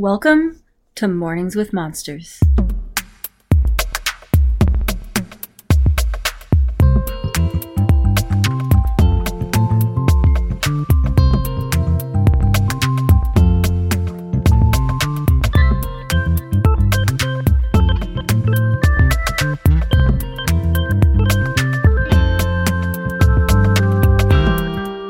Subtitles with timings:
[0.00, 0.62] Welcome
[0.94, 2.40] to Mornings with Monsters.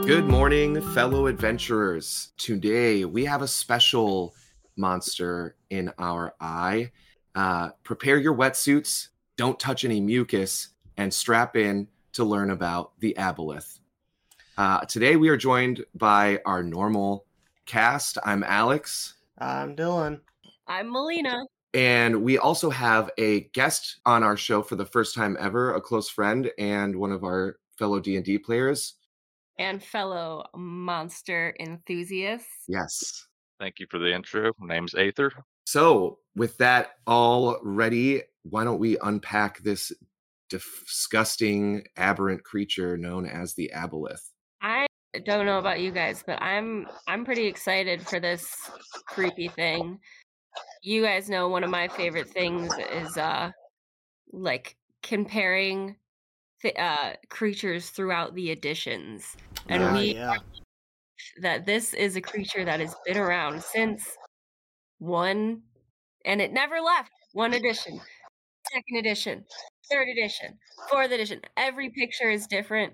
[0.04, 2.32] Good morning, fellow adventurers.
[2.36, 4.34] Today we have a special
[4.80, 6.90] monster in our eye.
[7.34, 13.14] Uh, prepare your wetsuits, don't touch any mucus, and strap in to learn about the
[13.18, 13.78] aboleth.
[14.58, 17.24] Uh, today we are joined by our normal
[17.66, 18.18] cast.
[18.24, 20.20] I'm Alex, I'm Dylan.
[20.66, 21.38] I'm Melina.
[21.72, 25.80] and we also have a guest on our show for the first time ever, a
[25.80, 28.94] close friend and one of our fellow D&D players.
[29.58, 32.48] and fellow monster enthusiasts.
[32.66, 33.26] Yes.
[33.60, 34.52] Thank you for the intro.
[34.58, 35.32] My name's Aether.
[35.66, 39.92] So, with that all ready, why don't we unpack this
[40.48, 44.30] disgusting, aberrant creature known as the aboleth?
[44.62, 44.86] I
[45.24, 48.70] don't know about you guys, but I'm I'm pretty excited for this
[49.04, 49.98] creepy thing.
[50.82, 53.52] You guys know one of my favorite things is uh
[54.32, 55.96] like comparing
[56.62, 59.36] th- uh creatures throughout the editions.
[59.68, 60.38] And Ah, we yeah.
[61.40, 64.16] That this is a creature that has been around since
[64.98, 65.62] one
[66.24, 67.10] and it never left.
[67.32, 68.00] One edition
[68.72, 69.44] second edition
[69.90, 70.56] third edition
[70.88, 72.92] fourth edition every picture is different.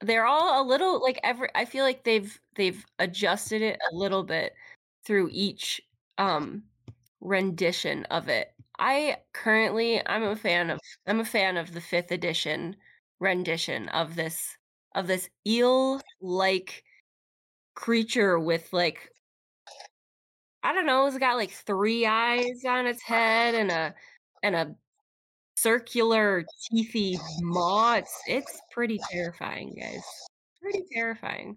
[0.00, 4.22] They're all a little like every i feel like they've they've adjusted it a little
[4.24, 4.54] bit
[5.04, 5.80] through each
[6.18, 6.64] um
[7.20, 8.52] rendition of it.
[8.78, 12.76] I currently i'm a fan of i'm a fan of the fifth edition
[13.20, 14.56] rendition of this
[14.94, 16.84] of this eel like
[17.74, 19.10] creature with like
[20.64, 23.94] I don't know, it's got like three eyes on its head and a
[24.42, 24.74] and a
[25.56, 27.94] circular teethy maw.
[27.94, 30.04] It's it's pretty terrifying, guys.
[30.60, 31.56] Pretty terrifying.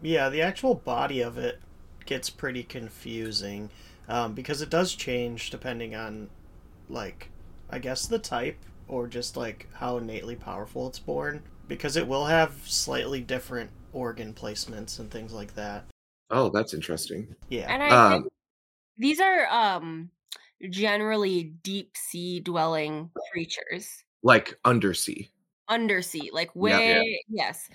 [0.00, 1.60] Yeah, the actual body of it
[2.06, 3.70] gets pretty confusing
[4.08, 6.30] um, because it does change depending on,
[6.88, 7.28] like,
[7.68, 8.56] I guess the type
[8.88, 11.42] or just like how innately powerful it's born.
[11.68, 15.84] Because it will have slightly different organ placements and things like that.
[16.30, 17.34] Oh, that's interesting.
[17.48, 17.72] Yeah.
[17.72, 18.32] And I Um, think
[18.98, 20.10] these are um
[20.70, 24.04] generally deep sea dwelling creatures.
[24.22, 25.28] like undersea.
[25.68, 26.78] undersea like Yeah.
[26.78, 27.68] way yes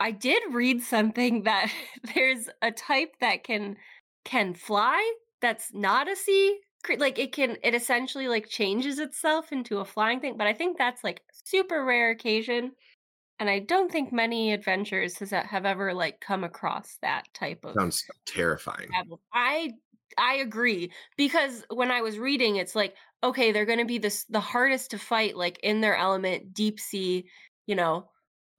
[0.00, 1.72] i did read something that
[2.14, 3.76] there's a type that can
[4.24, 5.00] can fly
[5.40, 9.84] that's not a sea cre- like it can it essentially like changes itself into a
[9.84, 12.72] flying thing but i think that's like super rare occasion
[13.38, 17.64] and i don't think many adventures has uh, have ever like come across that type
[17.64, 18.88] of Sounds terrifying.
[18.88, 19.20] travel.
[19.32, 19.72] I
[20.18, 24.24] I agree because when I was reading, it's like okay, they're going to be this
[24.24, 27.26] the hardest to fight, like in their element, deep sea,
[27.66, 28.08] you know,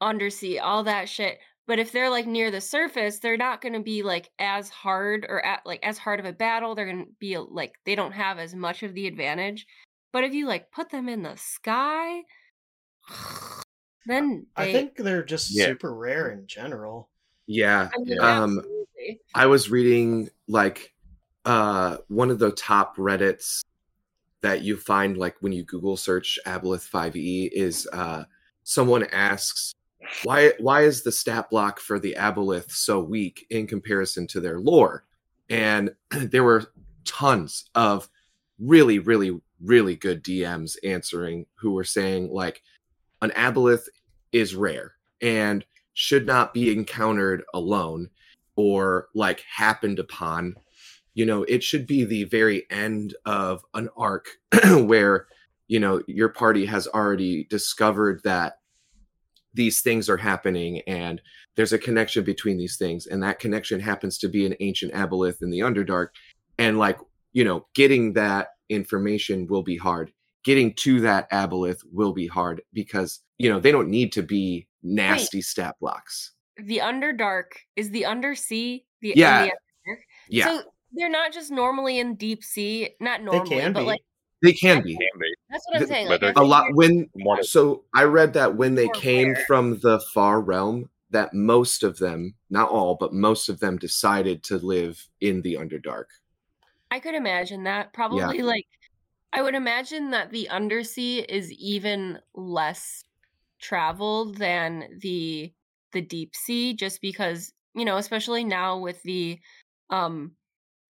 [0.02, 1.40] undersea, all that shit.
[1.68, 5.26] But if they're like near the surface, they're not going to be like as hard
[5.30, 6.76] or at like as hard of a battle.
[6.76, 9.66] They're going to be uh, like they don't have as much of the advantage.
[10.14, 12.22] But if you like put them in the sky,
[14.08, 15.66] then I think they're just Yeah.
[15.66, 17.10] super rare in general.
[17.46, 17.90] Yeah.
[17.94, 19.22] I mean, Um, absolutely.
[19.36, 20.94] I was reading like
[21.46, 23.62] uh one of the top Reddits
[24.42, 28.26] that you find like when you Google search Aboleth 5e is uh
[28.64, 29.74] someone asks
[30.24, 34.60] why why is the stat block for the Aboleth so weak in comparison to their
[34.60, 35.06] lore?
[35.50, 36.66] And there were
[37.06, 38.10] tons of
[38.60, 42.62] really, really, really good DMs answering who were saying like
[43.22, 43.88] an Aboleth
[44.38, 48.10] is rare and should not be encountered alone
[48.56, 50.56] or like happened upon.
[51.14, 54.28] You know it should be the very end of an arc
[54.66, 55.28] where
[55.68, 58.60] you know your party has already discovered that
[59.54, 61.20] these things are happening and
[61.56, 63.08] there's a connection between these things.
[63.08, 66.10] And that connection happens to be an ancient aboleth in the underdark.
[66.60, 67.00] And like
[67.34, 70.12] you know getting that information will be hard.
[70.44, 74.68] Getting to that aboleth will be hard because you know they don't need to be
[74.84, 77.46] nasty stat blocks the underdark
[77.76, 79.46] is the undersea the Yeah.
[79.46, 79.98] the Underdark?
[80.30, 80.62] yeah so
[80.94, 83.86] they're not just normally in deep sea not normally can but be.
[83.86, 84.02] like
[84.44, 85.36] they can be Can be.
[85.50, 87.10] that's what i'm saying but like they're- a I lot when
[87.44, 89.44] so i read that when they came where?
[89.48, 94.44] from the far realm that most of them not all but most of them decided
[94.44, 96.06] to live in the underdark
[96.92, 98.66] i could imagine that probably like
[99.34, 103.04] i would imagine that the undersea is even less
[103.60, 105.52] traveled than the
[105.94, 109.40] the deep sea just because you know especially now with the
[109.90, 110.32] um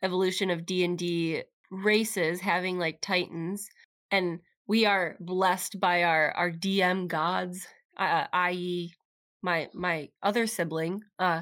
[0.03, 3.67] evolution of D&D races having like titans
[4.11, 7.65] and we are blessed by our our DM gods
[7.97, 8.93] uh, i.e.
[9.41, 11.41] my my other sibling uh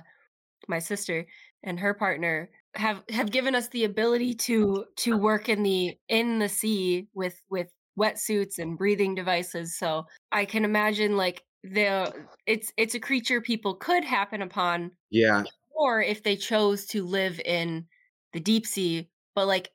[0.68, 1.25] my sister
[1.63, 6.39] and her partner have have given us the ability to to work in the in
[6.39, 12.14] the sea with with wetsuits and breathing devices so i can imagine like the
[12.46, 15.44] it's it's a creature people could happen upon Yeah.
[15.76, 17.86] or if they chose to live in
[18.34, 19.70] the deep sea but like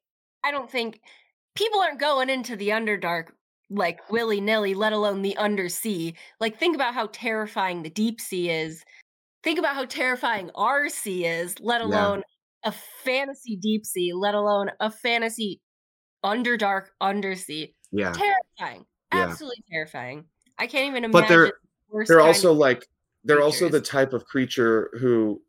[0.45, 1.01] i don't think
[1.57, 3.29] people aren't going into the underdark
[3.71, 8.85] like willy-nilly let alone the undersea like think about how terrifying the deep sea is
[9.43, 11.87] think about how terrifying our sea is let Yeah.
[11.87, 12.23] alone
[12.65, 12.73] a
[13.05, 15.61] fantasy deep sea let alone a fantasy
[16.25, 18.13] underdark undersea Yeah.
[18.13, 19.31] terrifying Yeah.
[19.31, 20.25] absolutely terrifying
[20.59, 21.53] i can't even imagine But they're
[21.91, 22.87] the they're also like
[23.25, 25.43] they're also the type of creature who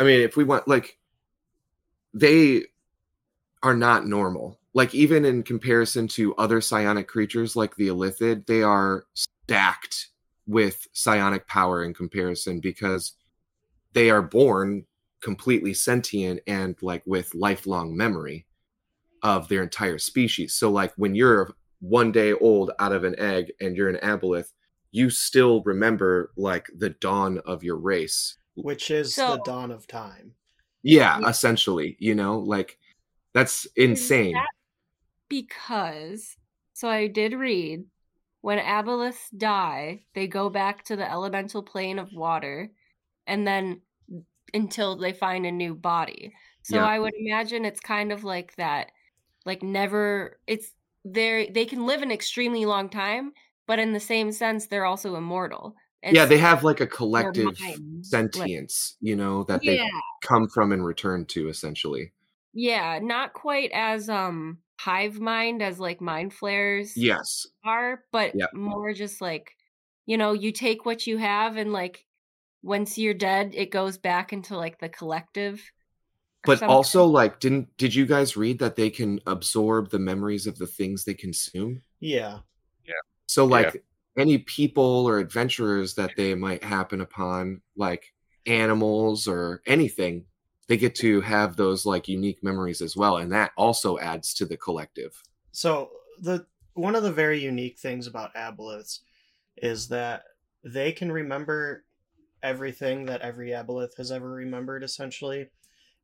[0.00, 0.98] I mean, if we want like
[2.14, 2.64] they
[3.62, 4.58] are not normal.
[4.72, 10.08] Like even in comparison to other psionic creatures like the Illithid, they are stacked
[10.46, 13.14] with psionic power in comparison because
[13.92, 14.86] they are born
[15.20, 18.46] completely sentient and like with lifelong memory
[19.22, 20.54] of their entire species.
[20.54, 24.52] So like when you're one day old out of an egg and you're an aboleth,
[24.92, 28.36] you still remember like the dawn of your race.
[28.54, 30.34] which is the dawn of time.
[30.82, 31.28] Yeah, Yeah.
[31.28, 32.78] essentially, you know, like
[33.34, 34.32] that's insane.
[34.34, 34.48] that
[35.28, 36.36] because
[36.74, 37.84] so I did read
[38.42, 42.70] when aboleths die, they go back to the elemental plane of water
[43.26, 43.82] and then
[44.54, 46.34] until they find a new body.
[46.62, 46.86] So Yeah.
[46.86, 48.92] I would imagine it's kind of like that
[49.46, 50.72] like never it's
[51.04, 53.32] they they can live an extremely long time,
[53.66, 55.74] but in the same sense they're also immortal.
[56.02, 59.80] yeah, they have like a collective minds, like- sentience, you know, that they
[60.22, 62.12] come from and return to essentially.
[62.52, 67.46] Yeah, not quite as um hive mind as like mind flayers Yes.
[67.64, 68.54] are, but Yep.
[68.54, 69.56] more just like
[70.06, 72.04] you know, you take what you have and like
[72.62, 75.62] once you're dead, it goes back into like the collective.
[76.44, 76.68] Or But something.
[76.68, 80.66] also like didn't did you guys read that they can absorb the memories of the
[80.66, 81.82] things they consume?
[82.00, 82.38] Yeah.
[82.86, 82.94] Yeah.
[83.26, 83.50] So Yeah.
[83.50, 83.84] like
[84.18, 88.12] any people or adventurers that they might happen upon, like
[88.46, 90.24] animals or anything,
[90.68, 94.46] they get to have those like unique memories as well, and that also adds to
[94.46, 95.22] the collective.
[95.52, 95.90] So
[96.20, 99.00] the one of the very unique things about aboleths
[99.56, 100.24] is that
[100.64, 101.84] they can remember
[102.42, 105.48] everything that every aboleth has ever remembered, essentially,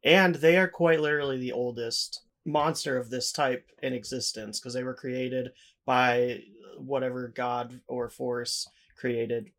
[0.05, 4.85] and they are quite literally the oldest monster of this type in existence because they
[4.85, 5.51] were created
[5.85, 6.41] by
[6.79, 9.51] whatever god or force created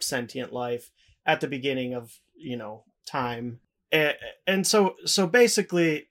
[0.00, 0.90] sentient life
[1.24, 3.58] at the beginning of you know time
[3.90, 4.14] and,
[4.46, 6.06] and so so basically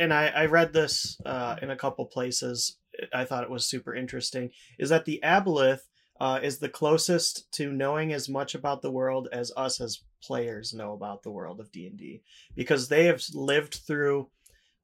[0.00, 2.78] and I, I read this uh, in a couple places.
[3.12, 4.50] I thought it was super interesting.
[4.78, 5.82] Is that the aboleth
[6.20, 10.74] uh, is the closest to knowing as much about the world as us as players
[10.74, 12.22] know about the world of D and D,
[12.54, 14.28] because they have lived through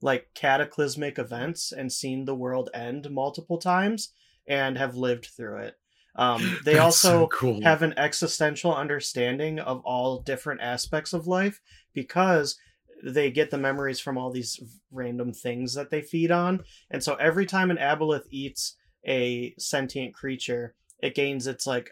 [0.01, 4.13] like cataclysmic events and seen the world end multiple times
[4.47, 5.75] and have lived through it.
[6.17, 7.63] Um, they That's so also cool.
[7.63, 11.61] have an existential understanding of all different aspects of life
[11.93, 12.59] because
[13.03, 14.59] they get the memories from all these
[14.91, 16.65] random things that they feed on.
[16.91, 21.91] And so every time an aboleth eats a sentient creature, it gains its like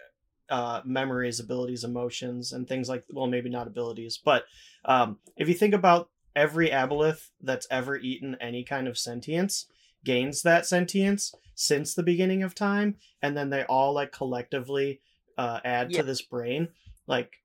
[0.49, 4.45] uh, memories, abilities, emotions, and things like well, maybe not abilities, but
[4.85, 9.67] um, if you think about every aboleth that's ever eaten any kind of sentience
[10.05, 15.01] gains that sentience since the beginning of time, and then they all like collectively
[15.39, 16.01] uh, add Yeah.
[16.01, 16.69] to this brain.
[17.07, 17.37] Like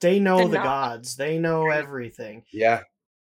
[0.00, 1.70] they know The the knowledge, gods, they know right?
[1.70, 2.44] everything.
[2.52, 2.84] Yeah.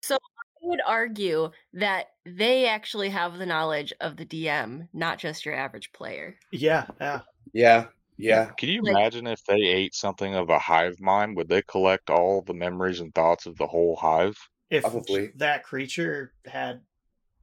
[0.03, 0.19] So I
[0.63, 5.93] would argue that they actually have the knowledge of the DM, not just your average
[5.93, 6.39] player.
[6.51, 7.23] Yeah, yeah.
[7.53, 7.87] Yeah.
[8.17, 8.47] Yeah.
[8.57, 11.37] Can you Like- imagine if they ate something of a hive mind?
[11.37, 14.39] Would they collect all the memories and thoughts of the whole hive?
[14.71, 15.29] If Probably.
[15.37, 16.81] that creature had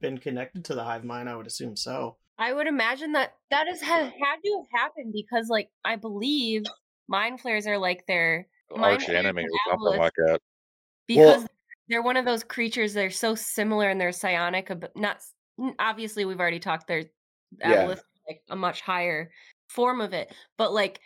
[0.00, 2.16] been connected to the hive mind, I would assume so.
[2.38, 6.64] I would imagine that that has had, had to have happened because, like, I believe
[7.08, 10.40] mind flayers are like their Arch flares enemy or something like that.
[11.06, 11.46] because Well-
[11.88, 12.94] they're one of those creatures.
[12.94, 14.70] that are so similar in their psionic.
[14.70, 15.20] ab- Not
[15.78, 16.88] obviously we've already talked.
[16.88, 17.04] Their
[17.60, 17.84] Yeah.
[17.84, 19.30] aboleth is, like a much higher
[19.68, 21.00] form of it, but like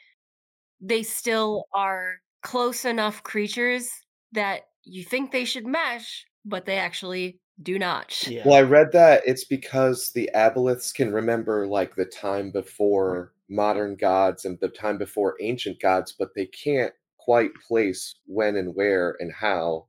[0.80, 3.90] they still are close enough creatures
[4.32, 8.22] that you think they should mesh, but they actually do not.
[8.28, 8.42] Yeah.
[8.46, 13.96] Well, I read that it's because the aboleths can remember like the time before modern
[13.96, 19.16] gods and the time before ancient gods, but they can't quite place when and where
[19.18, 19.86] and how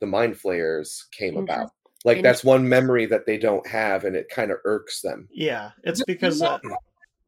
[0.00, 1.70] the mind flayers came about.
[2.04, 5.28] Like that's one memory that they don't have, and it kind of irks them.
[5.30, 6.76] Yeah, it's because uh, how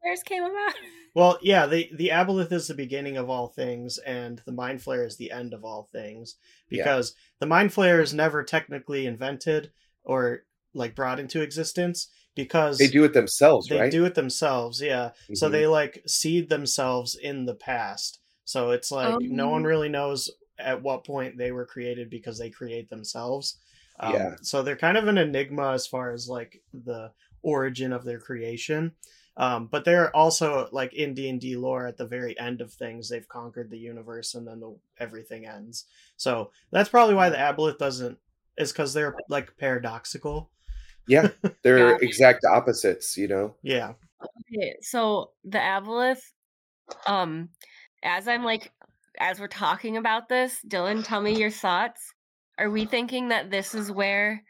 [0.05, 0.73] Flayers came about.
[1.15, 5.05] well, yeah, the the aboleth is the beginning of all things, and the mind flayer
[5.05, 6.35] is the end of all things.
[6.69, 6.83] Yeah.
[6.83, 9.71] Because the mind flayer is never technically invented
[10.03, 10.43] or
[10.73, 13.91] like brought into existence because They do it themselves, they right?
[13.91, 14.81] do it themselves.
[14.81, 15.51] Yeah, so Mhm.
[15.51, 18.19] they like seed themselves in the past.
[18.43, 22.49] So it's like no one really knows at what point they were created because they
[22.49, 23.57] create themselves.
[23.99, 24.35] Um, Yeah.
[24.41, 28.91] So they're kind of an enigma as far as like the origin of their creation.
[29.37, 32.71] Um, but they're also like in D and D lore at the very end of
[32.71, 33.09] things.
[33.09, 35.85] They've conquered the universe, and then the, everything ends.
[36.15, 38.17] So that's probably why the aboleth doesn't
[38.57, 40.49] is because they're like paradoxical.
[41.07, 41.29] Yeah,
[41.63, 41.97] they're Yeah.
[42.01, 43.17] exact opposites.
[43.17, 43.55] You know.
[43.61, 43.93] Yeah.
[44.53, 46.21] Okay, so the aboleth,
[47.05, 47.49] um,
[48.01, 48.71] as I'm like,
[49.19, 52.13] as we're talking about this, Dylan, tell me your thoughts.
[52.57, 54.41] Are we thinking that this is where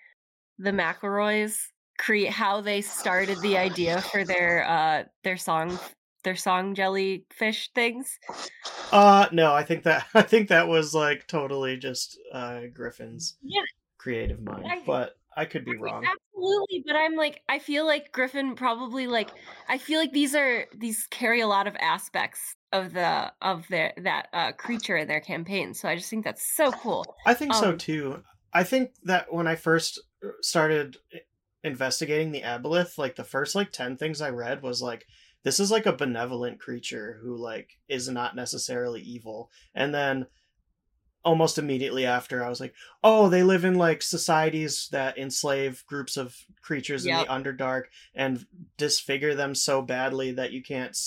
[0.59, 1.57] the McElroys
[1.97, 5.79] create how they started the idea for their uh their song
[6.23, 8.19] their song jellyfish things?
[8.91, 13.61] Uh no, I think that I think that was like totally just uh Griffin's Yeah.
[13.97, 16.03] creative mind, I- but I could be I mean, wrong.
[16.35, 19.35] Absolutely, but I'm like, I feel like Griffin probably like,
[19.67, 23.93] I feel like these are these carry a lot of aspects of the of their
[23.97, 25.73] that uh, creature in their campaign.
[25.73, 27.15] So I just think that's so cool.
[27.25, 28.23] I think so um, too.
[28.53, 31.21] I think that when I first uh, started i-
[31.65, 35.05] investigating the aboleth, like the first like 10 things I read was like
[35.43, 39.51] this is like a benevolent creature who like is not necessarily evil.
[39.73, 40.27] And then
[41.23, 46.17] almost immediately after I was like, "Oh, they live in like societies that enslave groups
[46.17, 48.45] of creatures in the underdark and
[48.77, 50.97] disfigure them so badly that you can't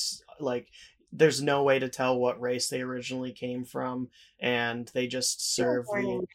[0.41, 0.69] like
[1.13, 4.09] there's no way to tell what race they originally came from
[4.41, 6.27] and they just serve the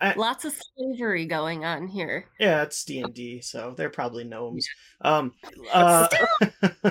[0.00, 2.26] I- Lots of slavery going on here.
[2.38, 4.66] yeah, it's D and D, so they're probably gnomes.
[5.00, 5.34] Um,
[5.72, 6.08] uh,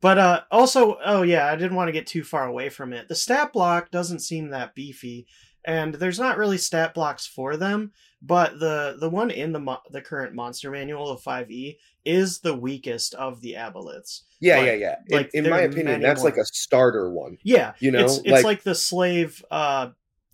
[0.00, 3.08] but uh, also, oh yeah, I didn't want to get too far away from it.
[3.08, 5.26] The stat block doesn't seem that beefy,
[5.64, 7.92] and there's not really stat blocks for them.
[8.24, 12.38] But the the one in the mo- the current monster manual of Five E is
[12.40, 14.22] the weakest of the aboleths.
[14.40, 14.94] Yeah, Like- yeah, yeah.
[15.08, 17.38] In, like, in there my opinion, many that's like a starter one.
[17.42, 19.90] Yeah, You know, it's it's like- like, the slave, uh,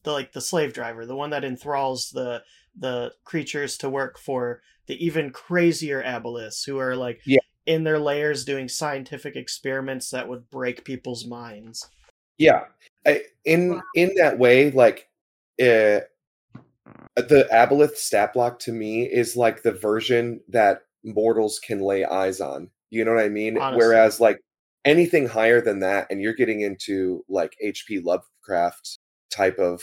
[0.08, 2.42] the like the slave driver, the one that enthralls the
[2.74, 7.40] the creatures to work for the even crazier aboleths who are like Yeah.
[7.66, 11.90] in their layers doing scientific experiments that would break people's minds.
[12.38, 12.64] Yeah,
[13.06, 15.10] I, in in that way, like
[15.60, 16.00] uh,
[17.16, 22.40] the aboleth stat block to me is like the version that mortals can lay eyes
[22.40, 22.70] on.
[22.88, 23.58] You know what I mean?
[23.58, 23.86] Honestly.
[23.86, 24.40] Whereas like
[24.86, 27.98] anything higher than that, and you're getting into like H.P.
[27.98, 28.98] Lovecraft
[29.30, 29.82] type of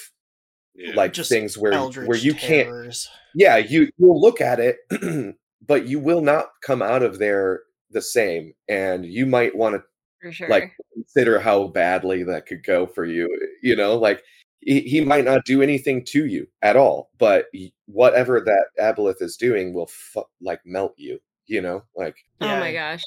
[0.95, 2.97] like Just things where Eldritch where you can't
[3.33, 4.77] yeah you you'll look at it
[5.65, 10.31] but you will not come out of there the same and you might want to
[10.31, 10.49] sure.
[10.49, 13.29] like consider how badly that could go for you
[13.61, 14.21] you know like
[14.61, 17.45] he, he might not do anything to you at all but
[17.85, 22.73] whatever that aboleth is doing will fu- like melt you you know like oh my
[22.73, 23.01] gosh.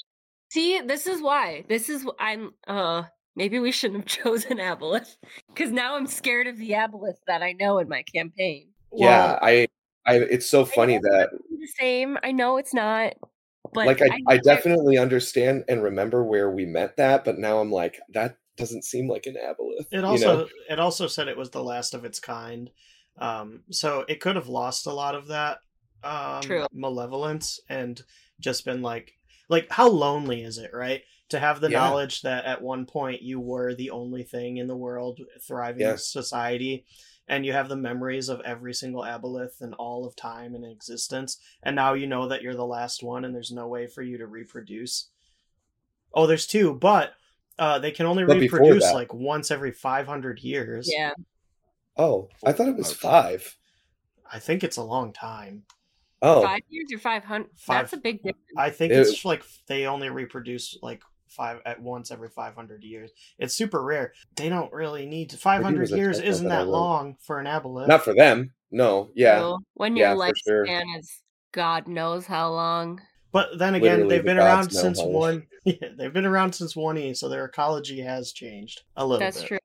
[0.51, 1.65] See, this is why.
[1.69, 3.05] This is wh- I'm uh
[3.39, 5.17] maybe we shouldn't have chosen Aboleth.
[5.49, 8.69] Because now I'm scared of the Aboleth that I know in my campaign.
[8.95, 9.69] yeah Well, i
[10.07, 12.19] i it's so funny know that the same.
[12.23, 13.15] I know it's not.
[13.73, 17.59] But like I, I know definitely understand and remember where we met that but now
[17.61, 20.49] i'm like that doesn't seem like an aboleth It you also know?
[20.69, 22.71] it also said it was the last of its kind,
[23.19, 25.59] um, so it could have lost a lot of that
[26.03, 26.67] um, True.
[26.73, 28.01] malevolence and
[28.41, 29.13] just been like,
[29.49, 31.03] like how lonely is it, right?
[31.31, 31.79] To have the Yeah.
[31.81, 35.97] knowledge that at one point you were the only thing in the world thriving Yeah.
[35.97, 36.87] society,
[37.27, 41.37] and you have the memories of every single aboleth and all of time and existence,
[41.63, 44.17] and now you know that you're the last one, and there's no way for you
[44.17, 45.09] to reproduce.
[46.15, 47.13] Oh, there's two, but
[47.59, 50.91] uh, they can only But reproduce that- like once every 500 years.
[50.91, 51.13] Yeah.
[51.97, 53.57] oh i thought it was five.
[54.33, 55.65] I think it's a long time.
[56.23, 57.51] Oh, Five years or five hundred.
[57.57, 58.47] Five- That's a big difference.
[58.57, 63.11] I think It- it's like they only reproduce like five at once every 500 years.
[63.39, 64.13] It's super rare.
[64.37, 65.37] They don't really need to.
[65.37, 67.89] 500 years isn't that that long for an aboleth.
[67.89, 68.53] not for them.
[68.71, 70.67] No, yeah, So, when Yeah, your for sure.
[70.67, 73.01] lifespan is God knows how long.
[73.33, 75.47] But then again, Literally they've the been around since how one.
[75.65, 79.39] Yeah, they've been around since one E, so their ecology has changed a little That's
[79.41, 79.49] bit.
[79.49, 79.59] true.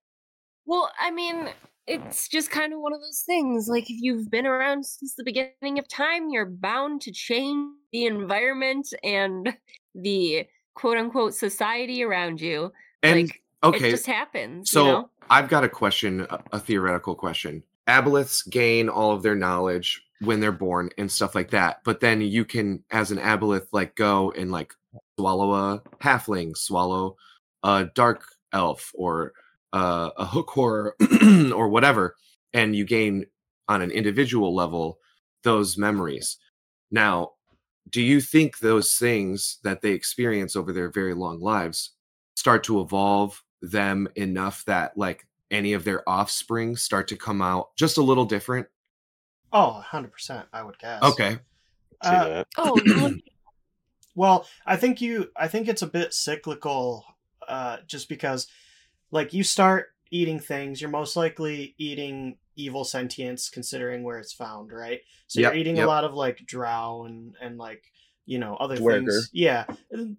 [0.66, 1.50] Well, I mean,
[1.88, 3.68] it's just kind of one of those things.
[3.70, 8.06] Like, if you've been around since the beginning of time, you're bound to change the
[8.06, 9.56] environment and
[9.96, 12.72] the quote unquote society around you.
[13.02, 13.88] and like, okay.
[13.88, 14.72] It just happens.
[14.72, 15.10] So you know?
[15.30, 17.64] I've got a question, a, theoretical question.
[17.88, 20.06] Aboleths gain all of their knowledge.
[20.22, 21.82] when they're born and stuff like that.
[21.84, 24.74] But then you can, as an aboleth, like go and like
[25.18, 27.18] swallow a halfling, swallow
[27.64, 29.34] a dark elf, or
[29.74, 30.96] uh, a hook horror,
[31.54, 32.16] or whatever,
[32.54, 33.26] and you gain
[33.68, 35.00] on an individual level
[35.44, 36.38] those memories.
[36.92, 37.32] Now,
[37.90, 41.92] do you think those things that they experience over their very long lives
[42.36, 47.76] start to evolve them enough that like any of their offspring start to come out
[47.76, 48.68] just a little different?
[49.52, 51.04] Oh, 100%, I would guess.
[51.04, 51.38] Okay.
[52.04, 52.48] See Uh, that?
[52.58, 53.14] Oh,
[54.16, 57.06] Well, I think you I think it's a bit cyclical
[57.48, 58.48] uh just because
[59.12, 64.72] like you start eating things, you're most likely eating evil sentience considering where it's found,
[64.72, 65.02] right?
[65.28, 65.86] So Yep, you're eating yep.
[65.86, 67.84] a lot of like drow and and like,
[68.26, 69.00] you know, other Duergar.
[69.12, 69.30] things.
[69.34, 69.66] Yeah.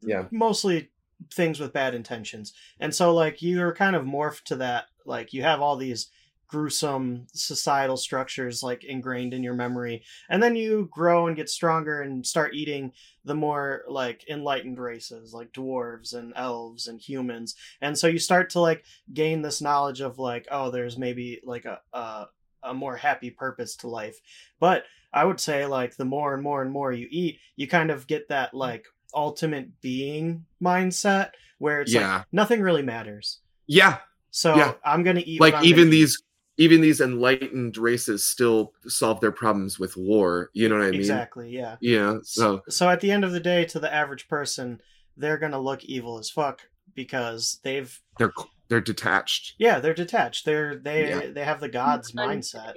[0.02, 0.24] Yeah.
[0.30, 0.90] Mostly
[1.32, 2.52] things with bad intentions.
[2.80, 6.10] And so like you're kind of morphed to that like you have all these
[6.46, 12.02] gruesome societal structures like ingrained in your memory and then you grow and get stronger
[12.02, 12.92] and start eating
[13.24, 18.50] the more like enlightened races like dwarves and elves and humans and so you start
[18.50, 22.26] to like gain this knowledge of like oh there's maybe like a a,
[22.62, 24.18] a more happy purpose to life
[24.60, 27.90] but i would say like the more and more and more you eat you kind
[27.90, 28.58] of get that mm.
[28.58, 32.18] like ultimate being mindset where it's Yeah.
[32.18, 33.98] like nothing really matters Yeah.
[34.30, 34.74] so Yeah.
[34.84, 36.22] i'm gonna eat Like even these
[36.56, 40.50] even these enlightened races still solve their problems with war.
[40.52, 41.00] You know what I mean?
[41.00, 42.18] exactly yeah Yeah.
[42.22, 44.80] So so at the end of the day to the average person
[45.16, 46.62] they're gonna look evil as fuck
[46.94, 48.32] because they've they're
[48.68, 49.54] they're detached.
[49.58, 51.26] yeah they're detached they're they Yeah.
[51.32, 52.72] they have the god's mindset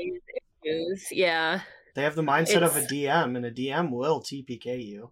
[0.63, 1.05] issues.
[1.11, 1.61] Yeah.
[1.95, 5.11] they have the mindset of a dm and a dm will tpk you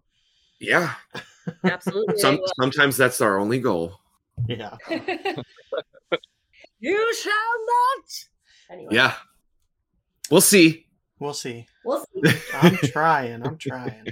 [0.58, 0.94] Yeah.
[1.64, 2.18] Absolutely.
[2.18, 4.00] Some sometimes that's our only goal.
[4.48, 4.76] yeah
[6.80, 7.32] you shall
[7.66, 8.26] not.
[8.70, 8.88] Anyway.
[8.94, 9.14] Yeah.
[10.30, 10.86] We'll see.
[11.20, 12.32] we'll see We'll see.
[12.54, 14.06] i'm trying i'm trying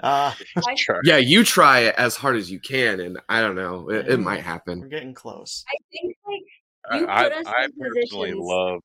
[0.00, 0.32] uh
[0.76, 1.00] Try.
[1.04, 4.20] Yeah, you try it as hard as you can, and I don't know, it, it
[4.20, 4.80] might happen.
[4.80, 6.42] we're getting close I think like
[6.88, 8.82] I, You I, put us I in personally positions- loved.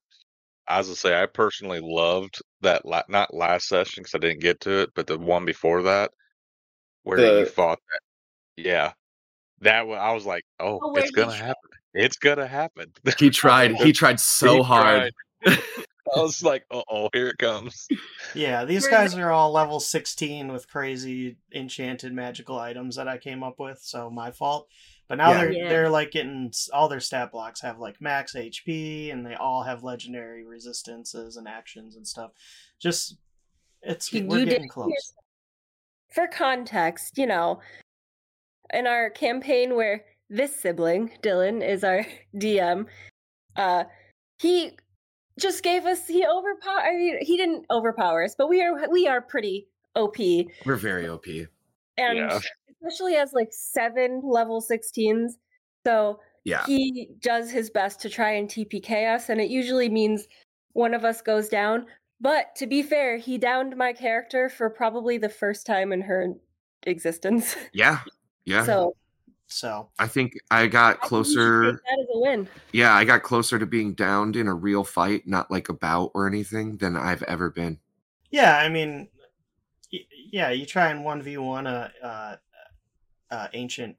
[0.68, 2.84] I was gonna say I personally loved that.
[2.86, 6.10] La- not last session because I didn't get to it, but the one before that,
[7.04, 8.62] where The- you fought that.
[8.64, 8.92] Yeah,
[9.60, 9.98] that one.
[9.98, 11.38] I was like, oh, Oh, it's gonna tried.
[11.38, 11.70] happen.
[11.94, 12.92] It's gonna happen.
[13.18, 13.74] He tried.
[13.76, 15.12] He tried so He hard.
[15.44, 15.58] tried.
[16.14, 17.88] I was like, uh oh, here it comes.
[18.34, 23.42] yeah these guys are all level 16 with crazy enchanted magical items that i came
[23.42, 24.68] up with so my fault
[25.08, 25.38] but now Yeah.
[25.38, 25.68] they're Yeah.
[25.68, 29.82] they're like getting all their stat blocks have like max hp and they all have
[29.84, 32.32] legendary resistances and actions and stuff
[32.80, 33.16] just
[33.82, 35.14] it's You- we're you getting close
[36.14, 37.60] For context, you know,
[38.72, 42.04] in our campaign where this sibling, Dylan, is our
[42.36, 42.86] DM,
[43.56, 43.84] uh,
[44.38, 44.72] he
[45.38, 46.78] just gave us he overpower.
[46.80, 50.16] I mean, he didn't overpower us, but we are we are pretty OP,
[50.66, 51.26] We're very OP.
[51.98, 52.38] and Yeah.
[52.82, 55.32] especially as like seven level 16s.
[55.86, 56.64] So Yeah.
[56.66, 60.26] he does his best to try and TPK us, and it usually means
[60.72, 61.86] one of us goes down.
[62.20, 66.28] But to be fair, he downed my character for probably the first time in her
[66.84, 67.56] existence.
[67.72, 68.00] Yeah.
[68.44, 68.64] Yeah.
[68.64, 68.96] So
[69.52, 71.64] so I think I got I think we should closer.
[71.64, 72.48] take that as a win.
[72.72, 76.10] Yeah, I got closer to being downed in a real fight, not like a bout
[76.14, 77.78] or anything, than I've ever been.
[78.30, 79.08] yeah i mean
[80.32, 82.36] yeah you try and 1v1 a uh,
[83.30, 83.96] uh ancient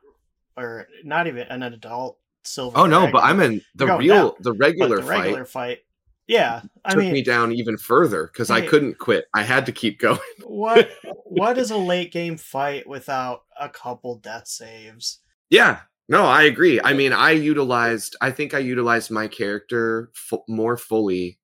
[0.58, 4.54] or not even an adult silver Oh no, but I'm in the real, down, the
[4.54, 5.78] regular, the regular fight.
[5.78, 5.80] fight
[6.28, 9.26] yeah i took mean me down even further because I couldn't quit.
[9.34, 10.20] I had to keep going.
[10.44, 10.89] what
[11.26, 15.20] what is a late game fight without a couple death saves
[15.54, 16.82] Yeah, no, I agree.
[16.84, 18.16] I mean, I utilized.
[18.22, 21.39] I think I utilized my character fu- more fully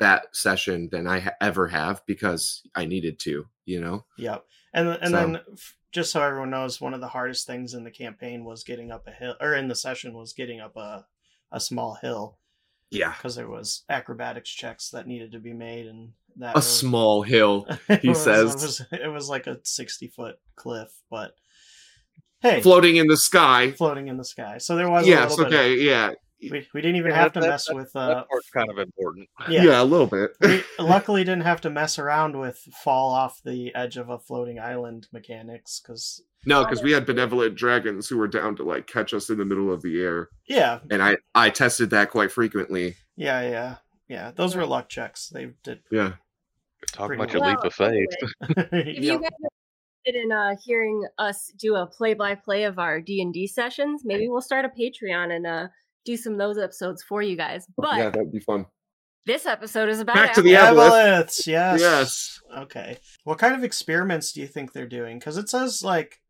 [0.00, 3.46] that session than I ha- ever have because I needed to.
[3.64, 4.04] You know.
[4.18, 4.44] Yep.
[4.74, 7.84] And and So- then f- just so everyone knows, one of the hardest things in
[7.84, 11.06] the campaign was getting up a hill, or in the session was getting up a
[11.52, 12.38] a small hill
[12.90, 16.66] Yeah, because there was acrobatics checks that needed to be made, and that a was,
[16.78, 17.66] small hill.
[17.88, 18.50] it he was- says.
[18.54, 21.34] it was, it was like a sixty foot cliff, but
[22.42, 23.70] hey, floating in the sky.
[23.72, 24.58] floating in the sky.
[24.58, 25.30] So there was a Yes.
[25.30, 25.54] little bit.
[25.54, 25.74] Okay.
[25.76, 26.12] Yeah.
[26.50, 27.94] We, we didn't even Yeah, have that- to that- mess that- with.
[27.94, 29.28] Uh, that part's kind of important.
[29.48, 29.62] Yeah.
[29.62, 30.32] yeah, a little bit.
[30.40, 34.58] we luckily didn't have to mess around with fall off the edge of a floating
[34.58, 39.14] island mechanics because no, because we had benevolent dragons who were down to like catch
[39.14, 42.96] us in the middle of the air, yeah, and I I tested that quite frequently.
[43.14, 43.74] yeah, yeah,
[44.08, 44.32] yeah.
[44.34, 45.28] Those were luck checks.
[45.28, 45.82] They did.
[45.92, 46.14] Yeah.
[46.90, 47.50] Talk Pretty about your well.
[47.50, 48.08] leap of faith.
[48.72, 49.48] If you guys are
[50.04, 54.28] interested in uh, hearing us do a play-by-play of our D and D sessions, maybe
[54.28, 55.68] we'll start a Patreon and uh,
[56.04, 57.66] do some of those episodes for you guys.
[57.76, 58.66] But yeah, that'd be fun.
[59.24, 60.90] This episode is about Back to the apples.
[60.90, 61.46] aboleth.
[61.46, 61.80] Yes.
[61.80, 62.40] Yes.
[62.56, 62.98] Okay.
[63.24, 65.18] What kind of experiments do you think they're doing?
[65.18, 66.20] Because it says like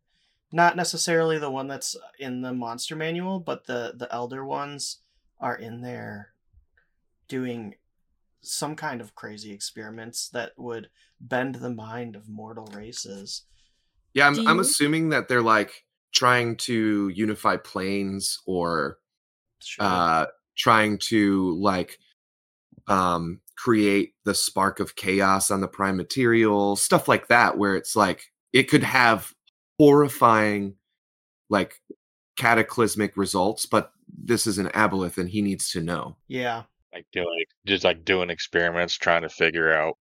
[0.52, 4.98] not necessarily the one that's in the monster manual, but the the elder ones
[5.40, 6.34] are in there
[7.28, 7.74] doing
[8.42, 13.44] some kind of crazy experiments that would bend the mind of mortal races.
[14.14, 18.98] Yeah, I'm, I'm assuming that they're like trying to unify planes or
[19.64, 19.84] Sure.
[19.84, 20.26] uh
[20.58, 21.96] trying to like
[22.88, 27.94] um create the spark of chaos on the prime material stuff like that where it's
[27.94, 29.32] like it could have
[29.78, 30.74] horrifying
[31.48, 31.80] like
[32.36, 36.64] cataclysmic results but this is an aboleth and he needs to know yeah.
[36.92, 39.96] like doing just like doing experiments, trying to figure out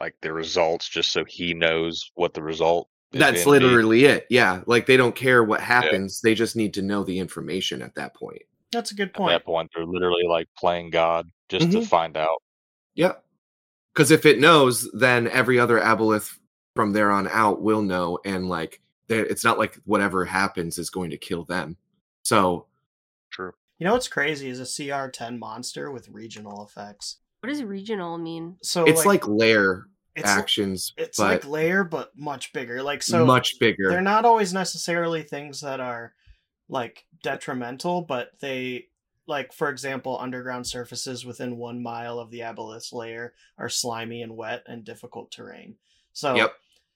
[0.00, 2.88] like the results, just so he knows what the result.
[3.16, 6.72] Is that's gonna literally it yeah like they don't care what happens they just need
[6.74, 9.30] to know the information at that point That's a good At point.
[9.32, 11.86] that point, they're literally like playing God just to Mhm.
[11.86, 12.42] find out.
[12.96, 13.24] Yep.
[13.94, 16.36] Because if it knows, then every other aboleth
[16.74, 21.10] from there on out will know, and like it's not like whatever happens is going
[21.10, 21.76] to kill them.
[22.24, 22.66] So
[23.30, 23.52] True.
[23.78, 27.18] You know what's crazy is a CR10 monster with regional effects.
[27.40, 28.56] What does regional mean?
[28.62, 32.82] So it's like, layer it's actions, it's but like layer but much bigger.
[32.82, 33.90] Like so much bigger.
[33.90, 36.14] they're not always necessarily things that are
[36.68, 38.86] like detrimental, but they
[39.26, 44.36] like for example, underground surfaces within one mile of the aboleth's lair are slimy and
[44.36, 45.76] wet and difficult terrain.
[46.12, 46.52] So Yep.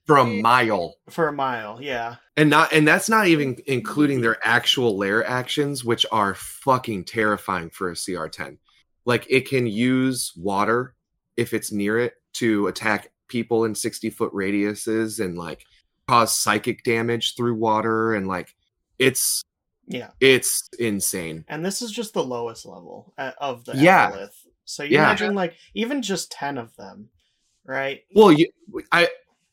[0.06, 0.96] For a mile.
[1.09, 2.16] for a mile, yeah.
[2.37, 7.70] And not and that's not even including their actual lair actions, which are fucking terrifying
[7.70, 8.56] for a CR10.
[9.04, 10.94] Like it can use water
[11.37, 15.64] if it's near it to attack people in 60 foot radiuses and like
[16.08, 18.54] cause psychic damage through water and like
[18.98, 19.42] it's
[19.86, 20.10] Yeah.
[20.20, 21.44] it's insane.
[21.48, 24.10] And this is just the lowest level uh, of the Yeah.
[24.10, 24.46] aboleth.
[24.64, 25.04] So you Yeah.
[25.04, 27.08] imagine like even just 10 of them,
[27.64, 28.02] right?
[28.14, 28.48] Well, you
[28.92, 29.08] I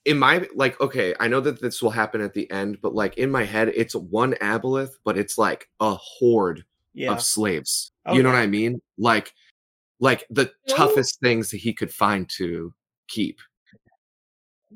[0.05, 3.17] in my like okay, I know that this will happen at the end, but like
[3.17, 6.63] in my head it's one aboleth, but it's like a horde
[6.93, 7.11] Yeah.
[7.11, 7.91] of slaves.
[8.05, 8.81] Oh, you know what I mean?
[8.97, 9.33] Like
[9.99, 12.73] like the toughest things that he could find to
[13.07, 13.39] keep.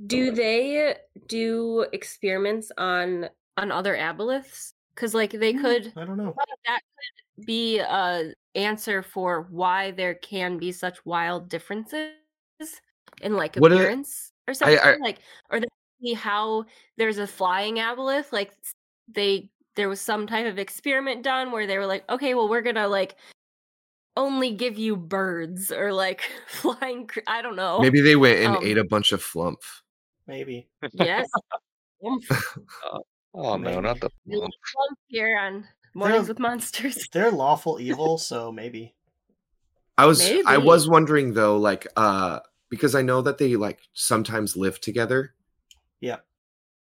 [0.07, 0.95] Do they
[1.27, 4.73] do experiments on on other aboleths?
[4.95, 6.35] Because like they mm, could I don't know.
[6.65, 6.81] that
[7.37, 12.13] could be a answer for why there can be such wild differences
[13.21, 15.59] in like What appearance or something I- like or
[16.01, 16.65] see how
[16.97, 18.53] there's a flying aboleth like
[19.07, 22.61] they there was some type of experiment done where they were like okay well we're
[22.61, 23.15] gonna like
[24.17, 28.57] only give you birds or like flying cr- i don't know Maybe they went and
[28.57, 29.81] Um, ate a bunch of flumph.
[30.27, 30.69] Maybe.
[30.93, 31.27] yes
[32.05, 32.57] Oomph.
[33.33, 38.17] Oh no, not the We love Flumph here on mornings with monsters They're lawful evil,
[38.17, 38.95] so maybe.
[39.97, 44.57] I was I was wondering though, like uh because I know that they like sometimes
[44.57, 45.35] live together.
[45.99, 46.17] Yeah.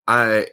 [0.08, 0.46] I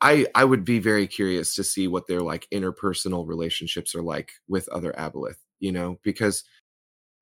[0.00, 4.32] I I would be very curious to see what their like interpersonal relationships are like
[4.48, 6.44] with other aboleth, you know, because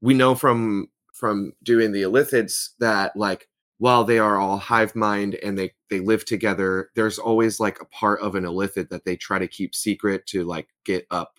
[0.00, 3.46] we know from from doing the illithids that like
[3.79, 7.85] while they are all hive mind and they they live together, there's always like a
[7.87, 11.35] part of an illithid that they try to keep secret to like get up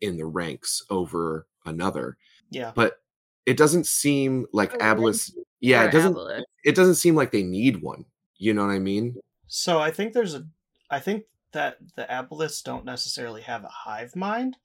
[0.00, 2.18] in the ranks over another
[2.50, 2.72] Yeah.
[2.74, 3.00] but
[3.46, 7.80] it doesn't seem like Oh, aboleths yeah it doesn't it doesn't seem like they need
[7.80, 8.04] one
[8.36, 9.16] you know what i mean
[9.46, 10.46] So I think there's a
[10.90, 14.58] I think that the aboleths don't necessarily have a hive mind.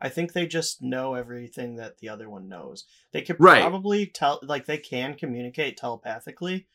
[0.00, 2.84] I think they just know everything that the other one knows.
[3.12, 3.60] They could Right.
[3.62, 6.66] probably tell like they can communicate telepathically.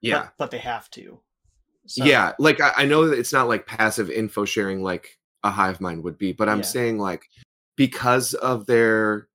[0.00, 1.20] yeah But, but they have to.
[1.86, 5.50] So, yeah like I, I know that it's not like passive info sharing like a
[5.50, 6.64] hive mind would be but i'm Yeah.
[6.64, 7.22] saying like
[7.76, 9.28] because of their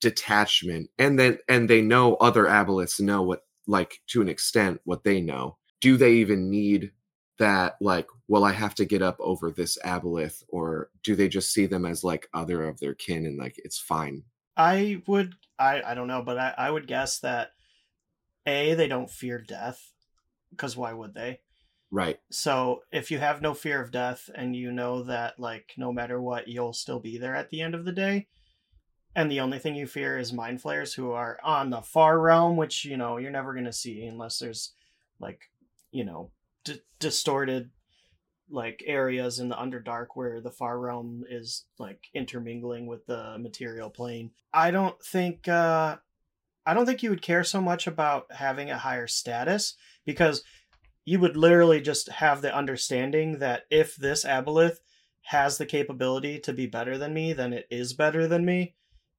[0.00, 5.04] detachment and then and they know other aboleths know what like to an extent what
[5.04, 6.92] they know do they even need
[7.38, 11.52] that like well i have to get up over this aboleth or do they just
[11.52, 14.22] see them as like other of their kin and like it's fine
[14.56, 17.52] I would I I don't know, but I, I would guess that
[18.46, 19.92] A, they don't fear death.
[20.50, 21.40] Because why would they?
[21.92, 25.92] right So if you have no fear of death and you know that like no
[25.92, 28.26] matter what you'll still be there at the end of the day,
[29.14, 32.56] and the only thing you fear is mind flayers who are on the far realm,
[32.56, 34.72] which you know you're never gonna see unless there's
[35.20, 35.50] like
[35.90, 36.30] you know
[36.64, 37.70] d- distorted
[38.48, 43.90] like areas in the underdark where the far realm is like intermingling with the material
[43.90, 44.30] plane.
[44.52, 45.96] I don't think uh
[46.64, 50.42] I don't think you would care so much about having a higher status because
[51.04, 54.78] you would literally just have the understanding that if this aboleth
[55.22, 58.74] has the capability to be better than me, then it is better than me.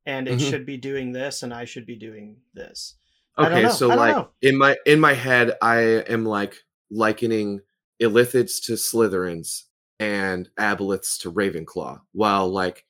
[0.05, 0.49] and it Mhm.
[0.49, 2.95] should be doing this, and I should be doing this.
[3.37, 4.29] Okay, so like know.
[4.41, 7.59] in my in my head, I am like likening
[8.01, 9.63] Illithids to Slytherins
[9.99, 11.99] and Aboleths to Ravenclaw.
[12.13, 12.85] While like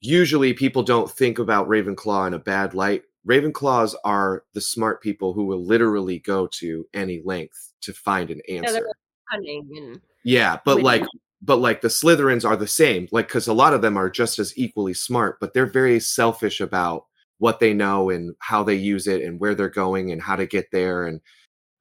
[0.00, 3.02] usually people don't think about Ravenclaw in a bad light.
[3.28, 8.40] Ravenclaws are the smart people who will literally go to any length to find an
[8.48, 8.86] answer.
[9.30, 11.04] Cunning and Yeah, but like
[11.42, 13.08] but like the Slytherins are the same.
[13.12, 16.60] Like cuz a lot of them are just as equally smart, but they're very selfish
[16.60, 17.06] about
[17.38, 20.46] what they know and how they use it and where they're going and how to
[20.46, 21.20] get there and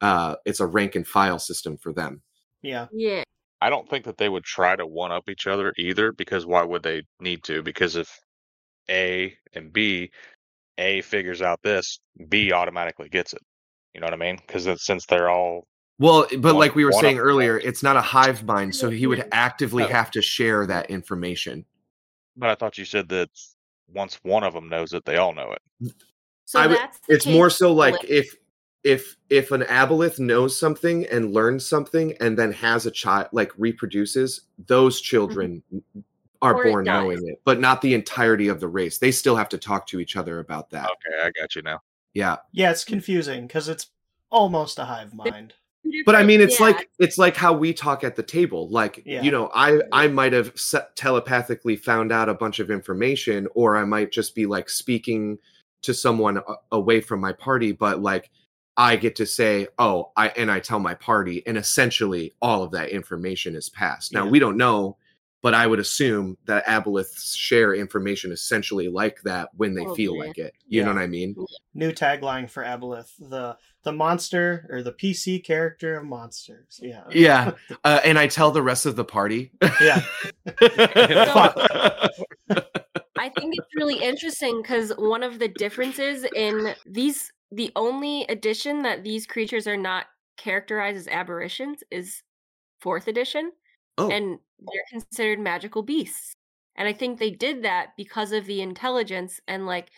[0.01, 2.21] uh it's a rank and file system for them.
[2.61, 3.23] Yeah, yeah.
[3.61, 6.63] I don't think that they would try to one up each other either, because why
[6.63, 7.61] would they need to?
[7.61, 8.09] Because if
[8.89, 10.11] A and B,
[10.77, 13.41] A figures out this, B automatically gets it.
[13.93, 14.37] You know what I mean?
[14.47, 15.65] Because since they're all
[15.99, 18.89] Well, but One- like we were saying of- earlier, it's not a hive mind, so
[18.89, 19.87] he would actively Oh.
[19.87, 21.65] have to share that information.
[22.37, 23.29] But I thought you said that
[23.89, 25.93] once one of them knows it, they all know it.
[26.45, 28.33] So I would- that's the It's more so like if
[28.83, 33.51] if if an aboleth knows something and learns something and then has a child like
[33.57, 35.05] reproduces, those mm-hmm.
[35.05, 35.63] children
[36.41, 37.03] are Or born dies.
[37.03, 38.97] knowing it, but not the entirety of the race.
[38.97, 40.85] They still have to talk to each other about that.
[40.85, 41.81] Okay, I got you now.
[42.13, 42.37] Yeah.
[42.53, 43.87] yeah, it's confusing because it's
[44.31, 45.53] almost a hive mind.
[46.05, 46.67] but i mean it's Yeah.
[46.67, 49.23] like it's like how we talk at the table like Yeah.
[49.23, 53.75] you know i i might have se- telepathically found out a bunch of information or
[53.75, 55.39] i might just be like speaking
[55.81, 58.29] to someone a- away from my party but like
[58.79, 62.71] i get to say oh i and i tell my party and essentially all of
[62.71, 64.11] that information is passed.
[64.13, 64.31] Now Yeah.
[64.31, 64.97] we don't know
[65.41, 70.27] but i would assume that aboleths share information essentially like that when they feel Probably.
[70.29, 70.53] like it.
[70.67, 71.35] You know what i mean?
[71.73, 76.79] New tagline for Aboleth: the the monster or the PC character of monsters.
[76.81, 77.51] Yeah, yeah.
[77.85, 79.51] Uh, and i tell the rest of the party.
[79.81, 80.01] Yeah.
[83.17, 88.83] I think it's really interesting because one of the differences in these, the only edition
[88.83, 90.07] that these creatures are not
[90.37, 92.21] characterized as aberrations is
[92.79, 93.51] fourth edition,
[93.97, 96.33] oh and they're considered magical beasts.
[96.75, 99.89] And I think they did that because of the intelligence and like,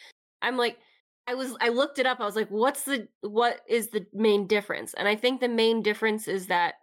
[0.42, 0.80] I'm like,
[1.28, 2.20] I was, I looked it up.
[2.20, 4.96] I was like, what's the, what is the main difference?
[4.96, 6.76] And I think the main difference is that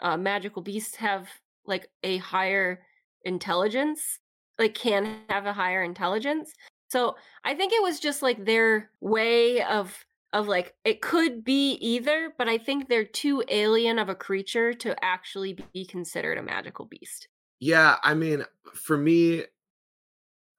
[0.00, 1.28] uh, magical beasts have
[1.66, 2.80] like a higher
[3.24, 4.18] intelligence
[4.58, 6.52] like can have a higher intelligence
[6.88, 11.72] so i think it was just like their way of of like it could be
[11.74, 16.42] either but i think they're too alien of a creature to actually be considered a
[16.42, 17.28] magical beast
[17.64, 19.44] Yeah, I mean, for me,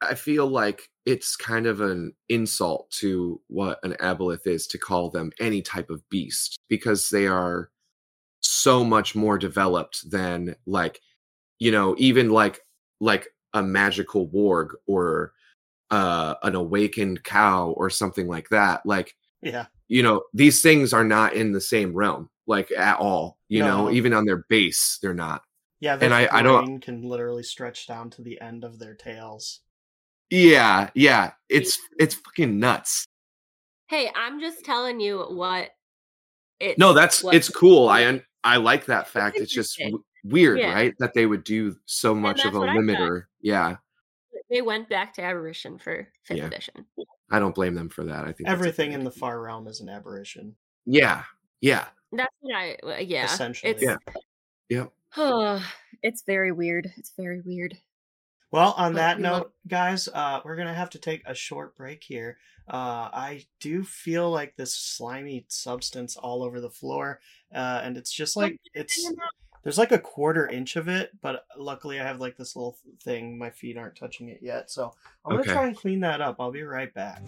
[0.01, 5.09] I feel like it's kind of an insult to what an aboleth is to call
[5.09, 7.71] them any type of beast because they are
[8.39, 11.01] so much more developed than like,
[11.59, 12.61] you know, even like
[13.01, 15.33] like a magical warg or
[15.91, 18.85] uh an awakened cow or something like that.
[18.85, 23.37] Like, Yeah, you know, these things are not in the same realm like at all.
[23.49, 25.43] You know, even on their base, they're not.
[25.79, 25.95] yeah.
[25.97, 29.59] Their And I- I don't- can literally stretch down to the end of their tails.
[30.29, 31.33] Yeah, yeah.
[31.49, 33.05] It's it's fucking nuts.
[33.89, 35.69] hey i'm just telling you what
[36.59, 37.89] it No, that's it's cool.
[37.89, 39.37] I un- I like that fact.
[39.37, 39.79] It's just
[40.23, 40.73] weird, Yeah.
[40.73, 40.93] right?
[40.99, 42.81] That they would do so much of a what I thought.
[42.81, 43.25] limiter.
[43.41, 43.75] Yeah,
[44.53, 46.45] they went back to aberration for fifth Yeah.
[46.45, 46.85] edition
[47.31, 48.25] I don't blame them for that.
[48.25, 50.55] I think Everything in the far realm is an aberration.
[50.85, 51.23] Yeah,
[51.61, 53.71] yeah, that's what i uh, yeah Essentially.
[53.71, 53.97] it's Yeah.
[54.69, 54.91] Yep.
[56.03, 57.77] it's very weird it's very weird
[58.51, 61.33] Well, on But that we love- note, guys, uh, we're gonna have to take a
[61.33, 62.37] short break here.
[62.67, 67.19] Uh, I do feel like this slimy substance all over the floor,
[67.53, 69.11] uh, and it's just like it's
[69.63, 73.37] there's like a quarter inch of it, but luckily I have like this little thing.
[73.37, 74.93] My feet aren't touching it yet, so
[75.25, 75.53] I'm gonna Okay.
[75.53, 76.35] try and clean that up.
[76.39, 77.21] I'll be right back.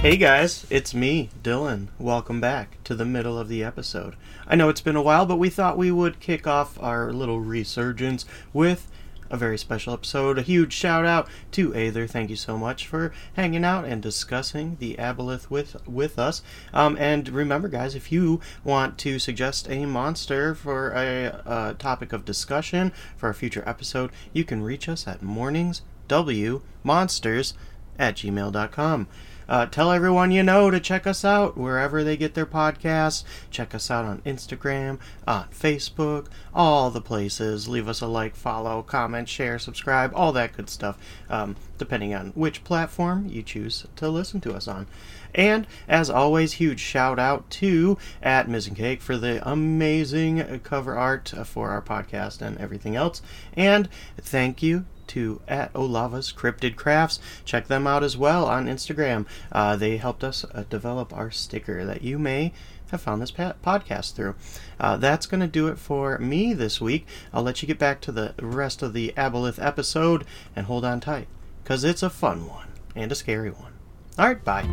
[0.00, 1.88] Hey guys, it's me, Dylan.
[1.98, 4.16] Welcome back to the middle of the episode.
[4.46, 7.40] I know it's been a while, but we thought we would kick off our little
[7.40, 8.24] resurgence
[8.54, 8.90] with
[9.30, 10.38] a very special episode.
[10.38, 12.06] A huge shout out to Aether.
[12.06, 16.42] Thank you so much for hanging out and discussing the Aboleth with with us.
[16.74, 22.12] Um, and remember, guys, if you want to suggest a monster for a, uh topic
[22.12, 27.52] of discussion for a future episode, you can reach us at morningswmonsters
[27.98, 29.08] at gmail.com.
[29.50, 33.24] Uh, tell everyone you know to check us out wherever they get their podcasts.
[33.50, 37.68] Check us out on Instagram, on Facebook, all the places.
[37.68, 40.96] Leave us a like, follow, comment, share, subscribe, all that good stuff,
[41.28, 44.86] um, depending on which platform you choose to listen to us on.
[45.34, 51.32] And as always, huge shout out to at Missing Cake for the amazing cover art
[51.44, 53.20] for our podcast and everything else.
[53.54, 57.20] And thank you to at Olava's Cryptid Crafts.
[57.44, 59.26] Check them out as well on Instagram.
[59.52, 62.52] Uh, they helped us uh, develop our sticker that you may
[62.90, 64.34] have found this podcast through.
[64.78, 67.06] Uh, that's going to do it for me this week.
[67.32, 70.24] I'll let you get back to the rest of the Aboleth episode
[70.56, 71.28] and hold on tight
[71.62, 73.72] because it's a fun one and a scary one.
[74.18, 74.66] All right, bye.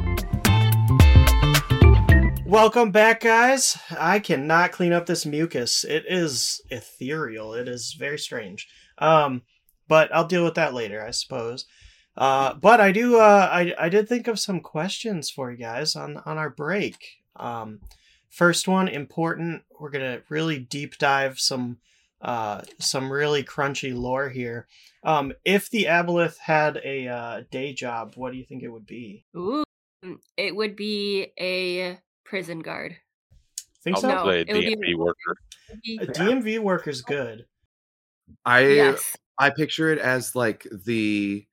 [2.45, 3.78] Welcome back, guys.
[4.00, 5.84] I cannot clean up this mucus.
[5.84, 7.54] It is ethereal.
[7.54, 8.67] It is very strange.
[9.00, 9.41] Um,
[9.88, 11.65] but I'll deal with that later, I suppose.
[12.15, 13.19] Uh, but I do.
[13.19, 16.97] Uh, I I did think of some questions for you guys on on our break.
[17.36, 17.82] Um,
[18.30, 19.63] first one, important.
[19.80, 21.78] We're gonna really deep dive some
[22.19, 24.67] uh some really crunchy lore here.
[25.04, 28.88] Um, if the aboleth had a uh, day job, what do you think it would
[28.88, 29.23] be?
[29.36, 29.63] Ooh,
[30.36, 32.97] it would be a prison guard.
[33.84, 34.08] Think I'll so?
[34.08, 35.38] No, a it would be- DMV worker.
[35.84, 37.45] It A DMV worker's good.
[38.43, 39.15] I yes.
[39.39, 41.45] I picture it as like the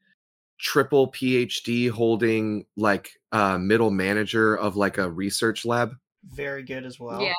[0.58, 5.94] triple PhD holding like uh middle manager of like a research lab.
[6.30, 7.20] Very good as well.
[7.20, 7.34] Yeah.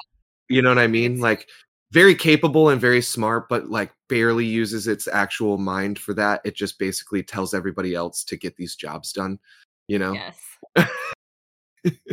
[0.50, 1.20] You know what I mean?
[1.20, 1.48] Like
[1.92, 6.42] very capable and very smart, but like barely uses its actual mind for that.
[6.44, 9.40] It just basically tells everybody else to get these jobs done.
[9.88, 10.14] You know?
[10.14, 10.38] Yes.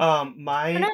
[0.00, 0.90] Um, my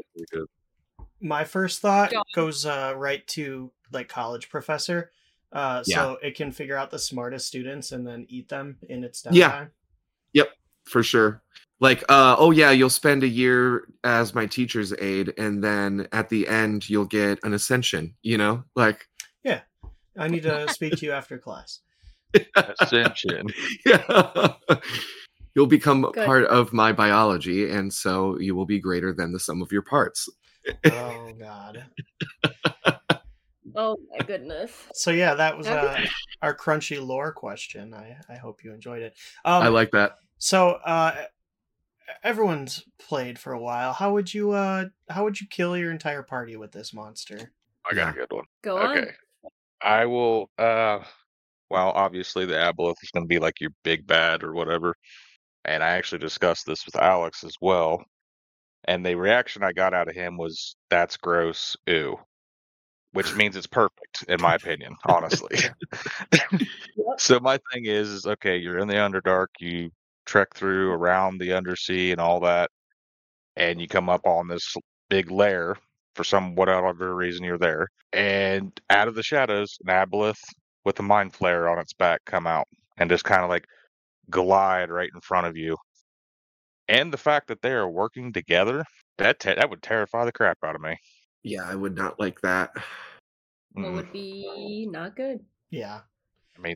[1.21, 5.13] my first thought goes uh, right to like college professor.
[5.53, 9.23] Uh, so it can figure out the smartest students and then eat them in its
[9.23, 9.35] downtime.
[9.35, 9.67] Yeah.
[10.35, 10.49] Yep,
[10.85, 11.43] for sure.
[11.81, 16.29] Like, uh, oh yeah, you'll spend a year as my teacher's aide, and then at
[16.29, 18.65] the end you'll get an ascension, you know?
[18.75, 19.07] Like
[19.45, 19.61] Yeah,
[20.19, 21.81] I need to speak to you after class.
[22.81, 23.49] Ascension.
[23.87, 24.55] yeah.
[25.55, 26.27] You'll become Good.
[26.27, 29.83] part of my biology, and so you will be greater than the sum of your
[29.83, 30.29] parts.
[30.85, 31.87] Oh God.
[33.77, 34.73] Oh my goodness.
[34.95, 36.05] So yeah, that was uh,
[36.43, 37.93] our crunchy lore question.
[37.95, 39.17] I I hope you enjoyed it.
[39.45, 40.17] Um, I like that.
[40.39, 41.15] So uh,
[42.23, 43.93] everyone's played for a while.
[43.93, 47.53] How would you uh how would you kill your entire party with this monster?
[47.89, 48.45] I got a good one.
[48.63, 48.99] Go on.
[48.99, 49.11] Okay.
[49.83, 51.01] I will uh
[51.71, 54.95] well obviously the aboleth is gonna be like your big bad or whatever.
[55.65, 58.05] And I actually discussed this with Alex as well.
[58.85, 62.19] And the reaction I got out of him was that's gross, ew.
[63.17, 65.59] Which means it's perfect, in my opinion, honestly.
[67.19, 69.91] so my thing is, is okay, you're in the Underdark, you
[70.27, 72.71] trek through around the undersea and all that,
[73.57, 74.75] and you come up on this
[75.09, 75.77] big lair
[76.15, 77.89] for some whatever reason you're there.
[78.13, 80.43] And out of the shadows, an aboleth
[80.85, 82.67] with a mind flayer on its back come out
[82.99, 83.67] and just kind of like
[84.31, 85.77] glide right in front of you.
[86.89, 88.85] And the fact that they are working together,
[89.19, 90.97] that te- that would terrify the crap out of me.
[91.47, 92.73] Yeah, I would not like that.
[93.75, 95.45] What Mm, would be not good?
[95.71, 96.01] Yeah.
[96.57, 96.75] I mean,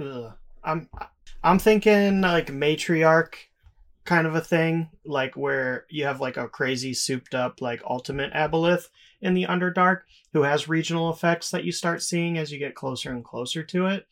[0.00, 0.32] Ugh.
[0.62, 0.88] I'm
[1.42, 3.34] I'm thinking like matriarch
[4.04, 8.32] kind of a thing, like where you have like a crazy souped up like ultimate
[8.34, 8.88] aboleth
[9.20, 13.10] in the Underdark who has regional effects that you start seeing as you get closer
[13.10, 14.06] and closer to it.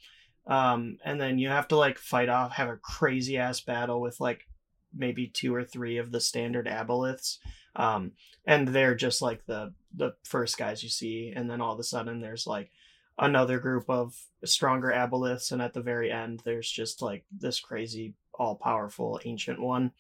[0.49, 4.21] Um, and then you have to like fight off, have a crazy ass battle with
[4.21, 4.47] like
[4.95, 7.39] maybe two or three of the standard aboleths.
[7.77, 8.13] Um,
[8.47, 11.85] and they're just like the the first guys you see, and then all of a
[11.85, 12.71] sudden there's like
[13.19, 18.15] another group of stronger aboleths, and at the very end, there's just like this crazy,
[18.35, 19.93] all powerful ancient one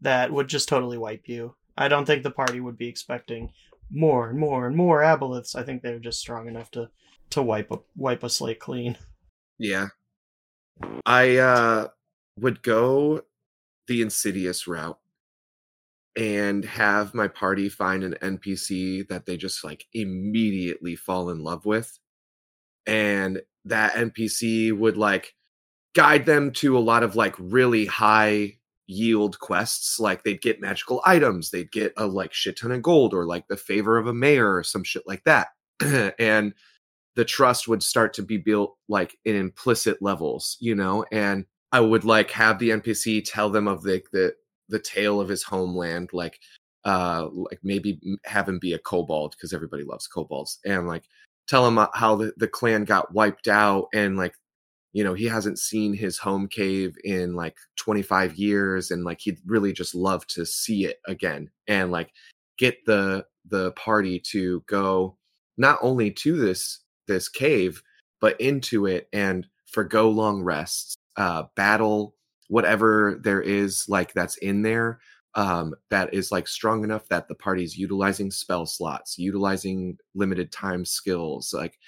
[0.00, 1.54] that would just totally wipe you.
[1.76, 3.52] I don't think the party would be expecting
[3.90, 5.56] more and more and more aboleths.
[5.56, 6.90] I think they're just strong enough to
[7.30, 8.96] to wipe a wipe a slate clean.
[9.58, 9.88] Yeah.
[11.06, 11.88] I uh
[12.38, 13.22] would go
[13.86, 14.98] the insidious route
[16.16, 21.66] and have my party find an NPC that they just like immediately fall in love
[21.66, 21.98] with.
[22.86, 25.34] And that NPC would like
[25.94, 29.98] guide them to a lot of like really high yield quests.
[29.98, 33.48] Like they'd get magical items, they'd get a like shit ton of gold or like
[33.48, 35.48] the favor of a mayor or some shit like that.
[36.18, 36.54] and
[37.16, 41.80] the trust would start to be built like in implicit levels, you know, and I
[41.80, 44.34] would like have the NPC tell them of the the
[44.68, 46.38] the tale of his homeland, like
[46.84, 51.04] uh like maybe have him be a kobold because everybody loves kobolds, and like
[51.48, 54.34] tell him uh, how the, the clan got wiped out and like
[54.92, 59.38] you know he hasn't seen his home cave in like 25 years and like he'd
[59.46, 62.10] really just love to see it again and like
[62.58, 65.16] get the the party to go
[65.58, 67.82] not only to this this cave
[68.20, 72.14] but into it and forgo long rests uh battle
[72.54, 75.00] whatever there is like that's in there
[75.34, 80.84] um, that is like strong enough that the party's utilizing spell slots, utilizing limited time
[80.84, 81.80] skills, like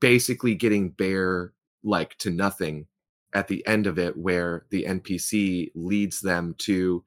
[0.00, 1.52] basically getting bare
[1.84, 2.88] like to nothing
[3.32, 7.04] at the end of it, where the NPC leads them to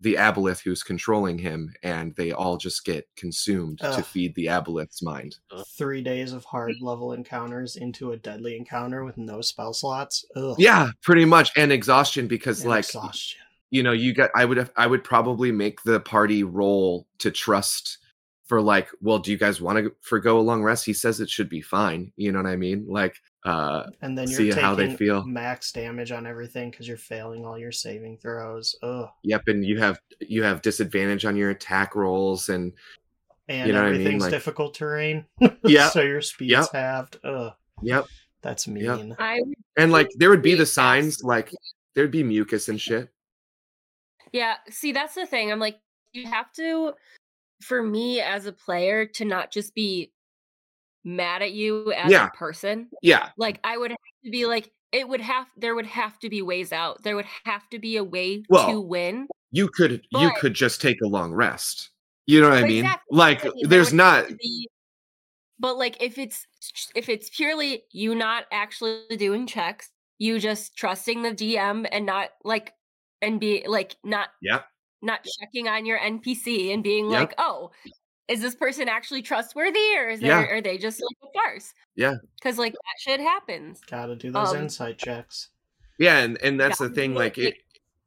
[0.00, 5.02] the aboleth who's controlling him, and they all just get consumed to feed the aboleth's
[5.02, 5.36] mind.
[5.78, 6.82] Three days of hard mm.
[6.82, 10.24] level encounters into a deadly encounter with no spell slots.
[10.36, 10.56] Ugh.
[10.58, 13.40] Yeah, pretty much, and exhaustion because And like exhaustion.
[13.70, 17.30] you know you got i would have i would probably make the party roll to
[17.30, 17.98] trust
[18.46, 21.28] for like well do you guys want to forgo a long rest he says it
[21.28, 23.16] should be fine you know what i mean like
[23.46, 25.24] uh And then you're see taking how they feel.
[25.24, 28.74] max damage on everything because you're failing all your saving throws.
[28.82, 29.08] Ugh.
[29.22, 32.72] yep and you have you have disadvantage on your attack rolls and
[33.48, 34.00] And You know what I mean?
[34.00, 35.24] everything's Like- difficult terrain.
[35.64, 35.88] Yeah.
[35.90, 36.66] so your speed's Yep.
[36.72, 37.16] halved.
[37.24, 37.52] Ugh.
[37.82, 38.06] yep
[38.42, 38.84] That's mean.
[39.08, 39.16] Yep.
[39.20, 39.40] I
[39.76, 41.50] and like there would be the signs like
[41.94, 43.08] there'd be mucus and shit
[44.32, 45.50] Yeah, see, that's the thing.
[45.52, 45.78] I'm like,
[46.12, 46.92] you have to,
[47.62, 50.10] for me as a player, to not just be
[51.06, 52.26] mad at you as Yeah.
[52.26, 52.88] a person.
[53.00, 56.28] yeah Like, I would have to be like, it would have, there would have to
[56.28, 57.02] be ways out.
[57.02, 59.28] There would have to be a way to win.
[59.52, 61.90] you could you could just take a long rest
[62.26, 64.68] you know what i mean Exactly, like there there's not be-
[65.58, 66.46] but like, if it's
[66.94, 72.28] if it's purely you not actually doing checks, you just trusting the DM and not
[72.44, 72.74] like
[73.22, 74.62] and be like not yeah
[75.02, 77.20] not checking on your NPC and being Yep.
[77.20, 77.70] like, oh,
[78.28, 80.42] is this person actually trustworthy or is they Yeah.
[80.46, 81.72] are they just like a farce?
[81.94, 82.14] Yeah.
[82.36, 83.80] Because like that shit happens.
[83.88, 85.50] Gotta do those Um, insight checks.
[85.98, 87.56] yeah and and that's the thing like it- it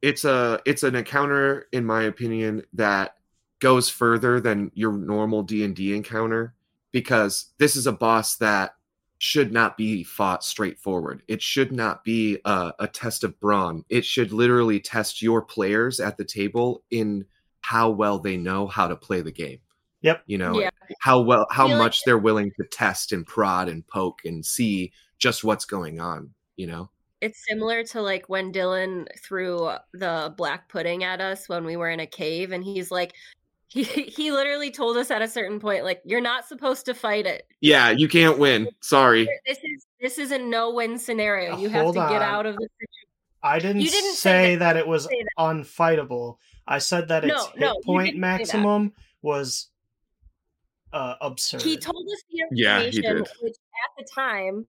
[0.02, 3.16] it's a it's an encounter in my opinion that
[3.58, 6.54] goes further than your normal d&d encounter
[6.92, 8.76] because this is a boss that
[9.18, 14.04] should not be fought straightforward it should not be a, a test of brawn it
[14.04, 17.26] should literally test your players at the table in
[17.60, 19.58] how well they know how to play the game
[20.02, 20.22] Yep.
[20.26, 20.70] you know Yeah.
[21.00, 24.44] how well how feel like- much they're willing to test and prod and poke and
[24.44, 26.90] see just what's going on you know
[27.20, 31.90] It's similar to like when Dylan threw the black pudding at us when we were
[31.90, 33.12] in a cave and he's like
[33.68, 37.24] he he literally told us at a certain point like you're not supposed to fight
[37.26, 37.46] it.
[37.60, 38.68] Yeah, you can't win.
[38.80, 39.28] Sorry.
[39.46, 41.54] This is this is a no-win scenario.
[41.54, 42.22] Uh, You have hold to get on.
[42.22, 43.08] out of the situation.
[43.42, 45.24] I didn't, You didn't say, say that, it was that.
[45.38, 46.36] unfightable.
[46.66, 48.38] I said that its hit no, point didn't say that.
[48.38, 48.92] maximum
[49.22, 49.68] was
[50.92, 51.62] uh, absurd.
[51.62, 53.28] he told us the Yeah, he information did.
[53.42, 54.66] which at the time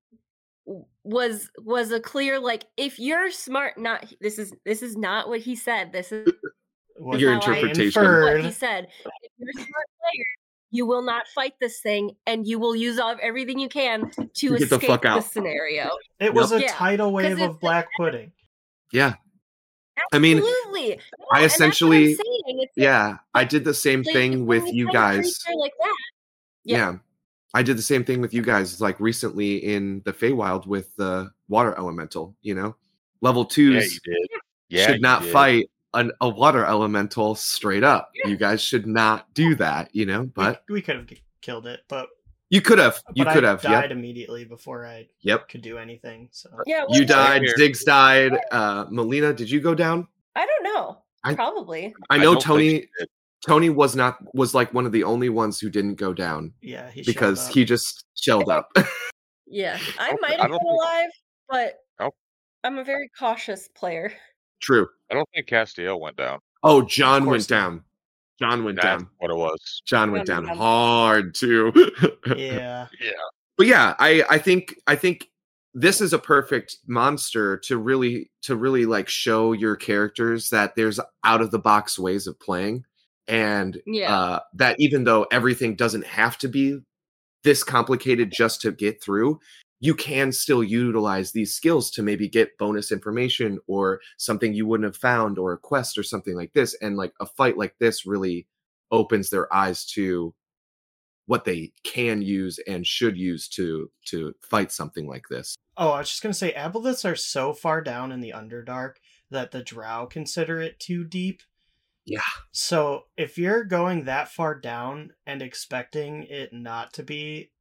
[1.03, 5.39] was was a clear like if you're smart not this is this is not what
[5.39, 6.31] he said this is
[7.17, 8.03] Your interpretation.
[8.03, 8.87] what he said
[9.23, 10.25] if you're a smart player
[10.69, 14.49] you will not fight this thing and you will use all everything you can to
[14.51, 15.15] the escape out.
[15.23, 18.31] this scenario It was a Yeah, tidal wave of black pudding.
[18.93, 19.15] Yeah.
[20.13, 20.37] I mean.
[20.37, 22.11] No, I and that's what I'm essentially-.
[22.13, 23.17] It's like, Yeah.
[23.33, 25.39] I did the same like, thing with you guys.
[25.59, 25.95] like that
[26.63, 26.77] Yeah.
[26.77, 26.97] Yeah.
[27.53, 31.31] I did the same thing with you guys like recently in the Feywild with the
[31.49, 32.75] water elemental, you know?
[33.21, 34.27] Level Yeah, twos you.
[34.69, 35.33] Yeah, should not did.
[35.33, 38.09] fight an, a water elemental straight up.
[38.23, 40.23] You guys should not do that, you know?
[40.33, 41.09] But we, we could have
[41.41, 42.07] killed it, but
[42.49, 43.01] you could have.
[43.15, 43.61] You but could I have.
[43.61, 43.91] died Yep.
[43.91, 45.49] immediately before I Yep.
[45.49, 46.29] could do anything.
[46.31, 47.41] So yeah You died.
[47.43, 47.53] here.
[47.59, 48.31] Ziggs died.
[48.51, 50.07] Uh, Melina, did you go down?
[50.37, 52.87] i don't know I- probably I know don't Tony.
[53.41, 53.51] You did.
[53.51, 56.89] Tony was not was like one of the only ones who didn't go down yeah,
[56.91, 58.69] he because he just shelled up.
[59.47, 61.09] yeah i might have don't been think- alive
[61.49, 62.15] but Nope.
[62.63, 64.13] i'm a very cautious player
[64.61, 64.87] True.
[65.09, 66.37] I don't think Castiel went down.
[66.61, 67.83] Oh, John went down.
[68.39, 69.09] John went That's down.
[69.17, 69.81] what it was.
[69.87, 70.57] John went down went down.
[70.57, 71.73] hard too.
[72.37, 72.85] Yeah.
[73.01, 73.11] Yeah,
[73.57, 75.29] but yeah, I I think I think
[75.73, 80.99] this is a perfect monster to really to really like show your characters that there's
[81.23, 82.85] out of the box ways of playing
[83.31, 84.15] and Yeah.
[84.15, 86.79] uh that even though everything doesn't have to be
[87.43, 89.39] this complicated just to get through
[89.79, 94.85] you can still utilize these skills to maybe get bonus information or something you wouldn't
[94.85, 98.05] have found or a quest or something like this and like a fight like this
[98.05, 98.45] really
[98.91, 100.35] opens their eyes to
[101.25, 105.99] what they can use and should use to to fight something like this Oh, I
[105.99, 108.95] was just gonna say, aboleths are so far down in the Underdark
[109.31, 111.41] that the Drow consider it too deep.
[112.05, 112.21] Yeah.
[112.51, 117.51] So if you're going that far down and expecting it not to be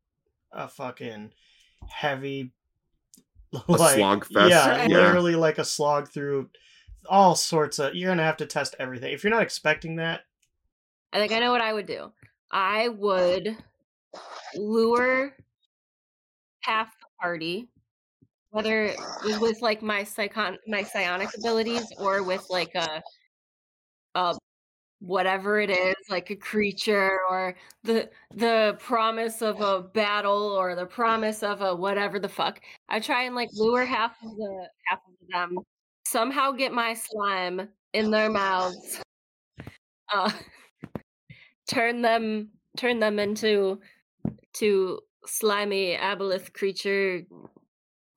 [0.53, 1.32] a fucking
[1.88, 2.53] heavy,
[3.68, 4.99] a slog fest yeah, Yeah.
[4.99, 6.51] literally like a slog through
[7.09, 7.95] all sorts of.
[7.95, 9.12] You're gonna have to test everything.
[9.12, 10.22] If you're not expecting that,
[11.12, 12.12] I think I know what I would do.
[12.51, 13.57] I would
[14.57, 15.36] lure
[16.62, 17.68] half the party
[18.51, 18.93] whether
[19.41, 23.03] with like my psychon my psionic abilities or with like a
[24.14, 24.34] uh
[25.00, 30.86] whatever it is like a creature or the the promise of a battle or the
[30.86, 32.61] promise of a whatever the fuck.
[32.88, 35.58] I try and like lure half of the half of them
[36.06, 39.00] somehow get my slime in their mouths
[40.12, 40.30] uh
[41.68, 43.80] turn them turn them into
[44.54, 47.22] to slimy aboleth creature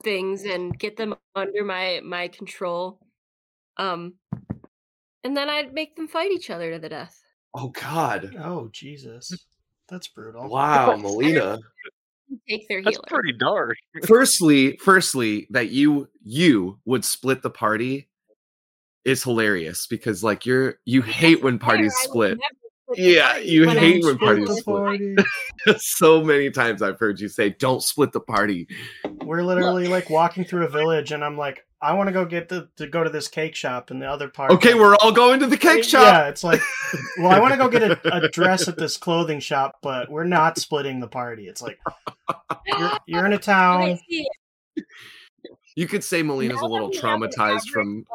[0.03, 2.99] things and get them under my my control.
[3.77, 4.15] Um
[5.23, 7.23] and then i'd make them fight each other to the death
[7.55, 8.35] Oh God!
[8.39, 9.31] Oh Jesus,
[9.87, 10.49] that's brutal.
[10.49, 11.59] Wow, Melina.
[12.49, 12.91] take their healer.
[12.93, 13.77] That's pretty dark.
[14.07, 18.09] firstly, firstly, that you you would split the party
[19.05, 22.39] is hilarious because like you're you hate when parties split.
[22.39, 22.41] never
[22.85, 24.99] split the Yeah, you but I hate when parties split
[25.65, 25.79] split.
[25.79, 28.67] so many times I've heard you say, "Don't split the party."
[29.23, 32.47] We're literally like walking through a village, and I'm like, I want to go get
[32.47, 34.51] the to go to this cake shop, and the other part.
[34.51, 36.01] Okay, we're all going to the cake shop.
[36.01, 36.61] Yeah, it's like,
[37.17, 40.23] well, I want to go get a, a dress at this clothing shop, but we're
[40.23, 41.47] not splitting the party.
[41.47, 41.77] It's like
[42.65, 43.99] you're, you're in a town.
[45.75, 48.05] You could say Melina's Now a little that we have an traumatized from.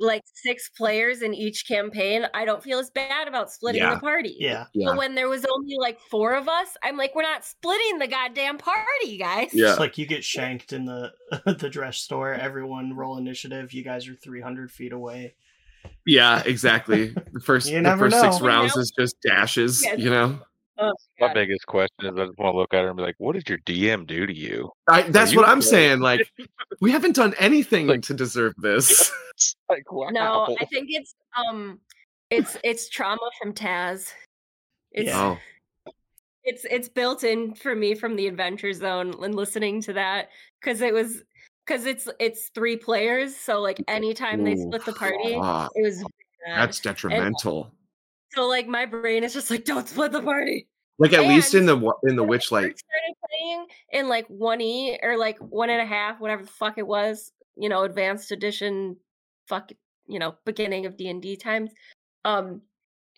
[0.00, 3.94] Of, like six players in each campaign, I don't feel as bad about splitting Yeah.
[3.94, 4.36] the party.
[4.38, 7.44] Yeah, Yeah, But when there was only like four of us, I'm like, we're not
[7.44, 9.50] splitting the goddamn party, guys.
[9.52, 9.70] Yeah.
[9.70, 11.12] it's like you get shanked in the
[11.58, 12.32] the dress store.
[12.34, 13.72] Everyone roll initiative.
[13.72, 15.34] You guys are 300 feet away.
[16.06, 17.14] yeah, exactly.
[17.32, 19.82] The first, You the never first six rounds You is just dashes.
[19.84, 19.98] Yes.
[19.98, 20.38] You know,
[20.82, 21.34] Oh, My God.
[21.34, 23.48] biggest question is I just want to look at her and be like, what did
[23.48, 24.70] your DM do to you?
[24.88, 25.68] I, that's you what I'm good?
[25.68, 26.00] saying.
[26.00, 26.26] Like,
[26.80, 29.10] we haven't done anything Like- to deserve this.
[29.70, 30.08] Like, wow.
[30.10, 31.80] No, I think it's um,
[32.28, 34.12] it's it's trauma from Taz.
[34.92, 35.36] It's Yeah.
[35.86, 35.92] Oh,
[36.44, 40.28] it's it's built in for me from the Adventure Zone and listening to that
[40.60, 41.22] because it was
[41.64, 45.70] because it's it's three players, so like anytime they split the party, fuck.
[45.74, 46.02] it was
[46.46, 46.58] bad.
[46.60, 47.72] that's detrimental.
[48.32, 50.66] so like my brain is just like don't split the party.
[51.00, 54.60] Like at least in the in the when I Witchlight, started playing in like one
[54.60, 58.32] e or like one and a half, whatever the fuck it was, you know, advanced
[58.32, 58.98] edition,
[59.48, 59.72] fuck,
[60.06, 61.70] you know, beginning of D and D times.
[62.26, 62.60] Um,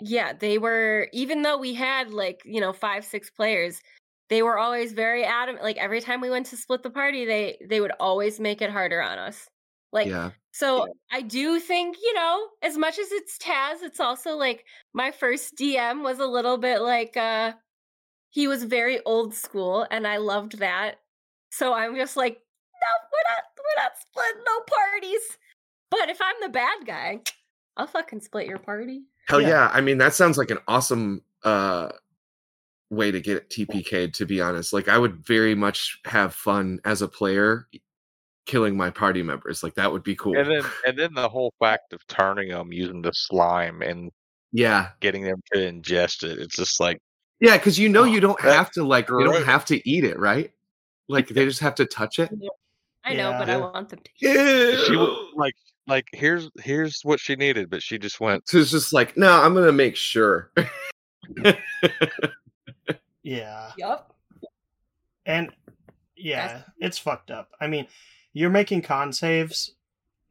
[0.01, 3.81] yeah, they were even though we had like you know five six players,
[4.29, 5.65] they were always very adamant.
[5.65, 8.71] Like every time we went to split the party, they they would always make it
[8.71, 9.49] harder on us.
[9.93, 14.37] Like yeah, so I do think, you know, as much as it's Taz, it's also
[14.37, 17.55] like my first DM was a little bit like uh
[18.33, 20.97] he was very old school and I loved that.
[21.51, 25.39] So I'm just like, no, we're not we're not splitting no parties.
[25.91, 27.21] But if I'm the bad guy,
[27.77, 29.03] I'll fucking split your party.
[29.29, 29.49] hell Yeah.
[29.49, 29.71] yeah.
[29.73, 31.91] I mean, that sounds like an awesome uh
[32.91, 34.15] way to get TPK'd.
[34.15, 37.69] To be honest, like I would very much have fun as a player
[38.47, 39.63] killing my party members.
[39.63, 40.37] Like that would be cool.
[40.39, 44.11] And then, and then the whole fact of turning them using the slime and
[44.53, 46.39] yeah, getting them to ingest it.
[46.39, 46.99] It's just like,
[47.43, 49.45] yeah, because you know Oh, you don't that's have to like you don't gross.
[49.45, 50.51] have to eat it, right?
[51.09, 52.31] Like they just have to touch it.
[53.05, 53.39] I know, Yeah.
[53.39, 53.55] but Yeah.
[53.55, 54.11] I want them to.
[54.87, 54.99] she Ew.
[54.99, 55.55] was like,
[55.89, 58.49] like here's here's what she needed, but she just went.
[58.49, 60.51] So it's just like, no, I'm gonna make sure.
[63.23, 63.73] yeah.
[63.77, 64.15] Yup.
[65.27, 65.51] And
[66.17, 67.51] yeah, it's fucked up.
[67.61, 67.87] I mean,
[68.33, 69.73] you're making con saves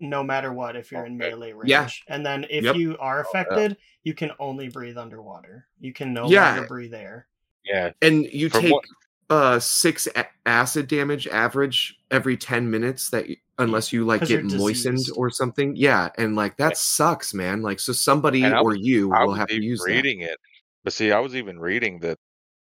[0.01, 1.69] no matter what if you're in melee range.
[1.69, 1.87] Yeah.
[2.07, 2.75] And then if Yep.
[2.75, 5.67] you are affected, you can only breathe underwater.
[5.79, 6.51] You can no Yeah.
[6.55, 7.27] longer breathe air.
[7.63, 8.85] Yeah, and you From take what-
[9.29, 14.43] uh six a- acid damage average every 10 minutes that you, unless you like get
[14.43, 15.15] moistened diseased.
[15.15, 19.13] or something yeah and like that sucks man like so somebody And I or you
[19.13, 20.37] I will have to even use that reading it,
[20.83, 22.17] but see, I was even reading that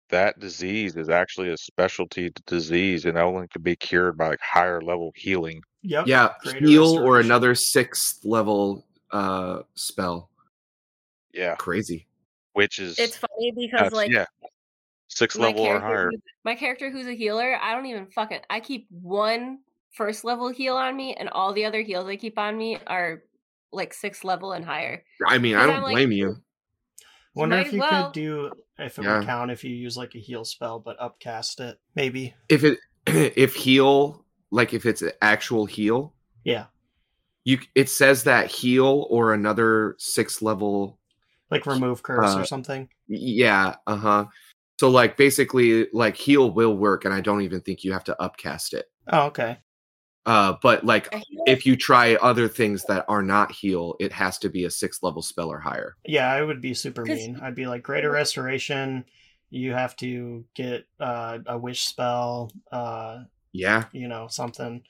[0.10, 4.82] that disease is actually a specialty disease and only can be cured by like higher
[4.82, 5.62] level healing.
[5.88, 6.08] Yep.
[6.08, 10.30] yeah Greater heal or another sixth level uh spell
[11.34, 12.08] Yeah, crazy
[12.54, 14.26] which is It's funny because like yeah,
[15.08, 16.12] six level or higher.
[16.44, 19.60] my character who's a healer, I don't even fucking I keep one
[19.92, 23.24] first level heal on me and all the other heals I keep on me are
[23.72, 25.04] like six level and higher.
[25.28, 26.38] i mean i don't I'm like, blame you
[27.36, 28.06] Wonder if you well.
[28.06, 29.18] could do if it Yeah.
[29.20, 31.78] would count if you use like a heal spell but upcast it.
[31.96, 32.34] Maybe.
[32.50, 36.66] if it if heal like if it's an actual heal Yeah.
[37.44, 41.00] you it says that heal or another six level
[41.52, 42.90] Like remove curse Uh, or something.
[43.08, 44.26] Yeah, uh-huh.
[44.80, 48.22] So like basically like heal will work and I don't even think you have to
[48.22, 48.86] upcast it.
[49.12, 49.60] Oh, okay.
[50.26, 51.14] Uh but like
[51.46, 55.04] if you try other things that are not heal, it has to be a 6th
[55.04, 55.98] level spell or higher.
[56.06, 57.40] Yeah, I would be super mean.
[57.42, 59.06] I'd be like greater restoration.
[59.52, 62.52] You have to get uh, a wish spell.
[62.72, 63.26] Uh,
[63.58, 63.86] Yeah.
[63.94, 64.84] you know something.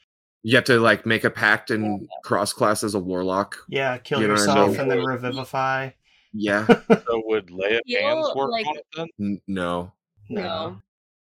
[0.44, 3.58] You have to like make a pact and cross class as a warlock.
[3.70, 5.90] Yeah, kill You know what I yourself and then revivify.
[6.34, 6.66] Yeah.
[6.90, 9.08] So would lay You hands work like- on it then?
[9.20, 9.94] N- no.
[10.30, 10.82] No.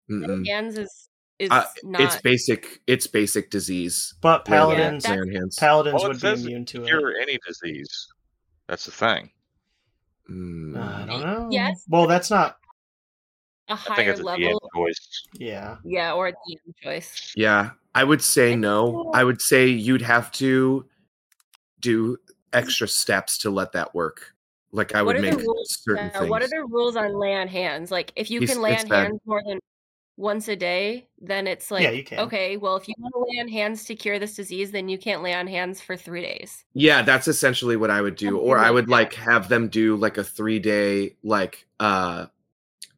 [0.09, 1.09] No, hands is
[1.39, 2.01] is Uh, not.
[2.03, 2.81] It's basic.
[2.87, 4.15] It's basic disease.
[4.21, 5.57] But paladins, Yeah, hands.
[5.59, 7.23] paladins Well, would be immune to it.
[7.23, 8.09] Any disease.
[8.69, 9.31] That's the thing.
[10.31, 10.77] Mm.
[10.79, 11.49] I don't know.
[11.51, 11.85] Yes.
[11.89, 12.59] Well, that's not.
[13.73, 14.71] A I think higher it's a DM level.
[14.75, 15.27] choice.
[15.35, 15.77] Yeah.
[15.85, 17.33] Yeah, or a DM choice.
[17.37, 19.11] Yeah, I would say no.
[19.15, 20.85] I would say you'd have to
[21.81, 22.17] do
[22.53, 24.35] extra steps to let that work.
[24.73, 25.79] Like I What would are the make rules?
[25.85, 26.31] certain Uh, things.
[26.31, 27.91] what are the rules on lay on hands?
[27.91, 29.05] Like, if you He's- can lay on bad.
[29.09, 29.59] hands more than
[30.19, 32.21] once a day, then it's like, Yeah, you can.
[32.21, 34.97] okay, well, if you want to lay on hands to cure this disease, then you
[34.99, 36.65] can't lay on hands for three days.
[36.75, 38.27] Yeah, that's essentially what I would do.
[38.27, 38.91] Something Or I would that.
[38.91, 42.27] like have them do like a three day, like uh,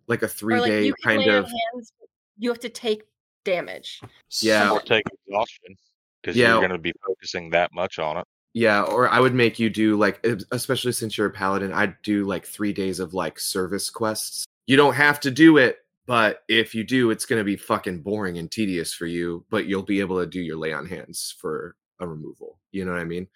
[0.07, 1.45] like a three like day kind of.
[1.45, 1.93] hands,
[2.39, 3.03] you have to take
[3.45, 4.01] damage.
[4.41, 4.71] Yeah.
[4.71, 5.77] Or take exhaustion
[6.23, 6.51] because Yeah.
[6.53, 8.27] you're going to be focusing that much on it.
[8.57, 12.25] Yeah, or I would make you do like, especially since you're a paladin, I'd do
[12.25, 14.47] like three days of like service quests.
[14.67, 18.03] You don't have to do it, but if you do, it's going to be fucking
[18.03, 19.45] boring and tedious for you.
[19.51, 22.61] But you'll be able to do your lay on hands for a removal.
[22.71, 23.27] You know what I mean?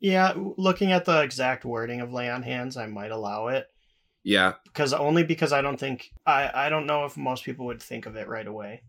[0.00, 3.68] Yeah, looking at the exact wording of lay on hands, I might allow it
[4.22, 7.82] Yeah, because only because I don't think I I don't know if most people would
[7.82, 8.82] think of it right away.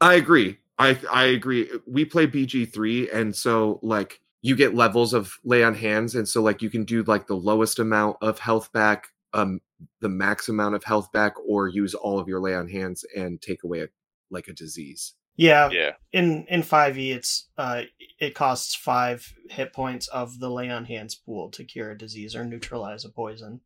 [0.00, 0.58] I agree.
[0.78, 1.70] I I agree.
[1.86, 6.28] We play BG three, and so like you get levels of lay on hands, and
[6.28, 9.60] so like you can do like the lowest amount of health back, um,
[10.00, 13.40] the max amount of health back, or use all of your lay on hands and
[13.40, 13.88] take away a
[14.30, 15.14] like a disease.
[15.36, 15.92] Yeah, Yeah.
[16.12, 17.82] in in five E, it's uh
[18.18, 22.34] it costs five hit points of the lay on hands pool to cure a disease
[22.34, 23.60] or neutralize a poison.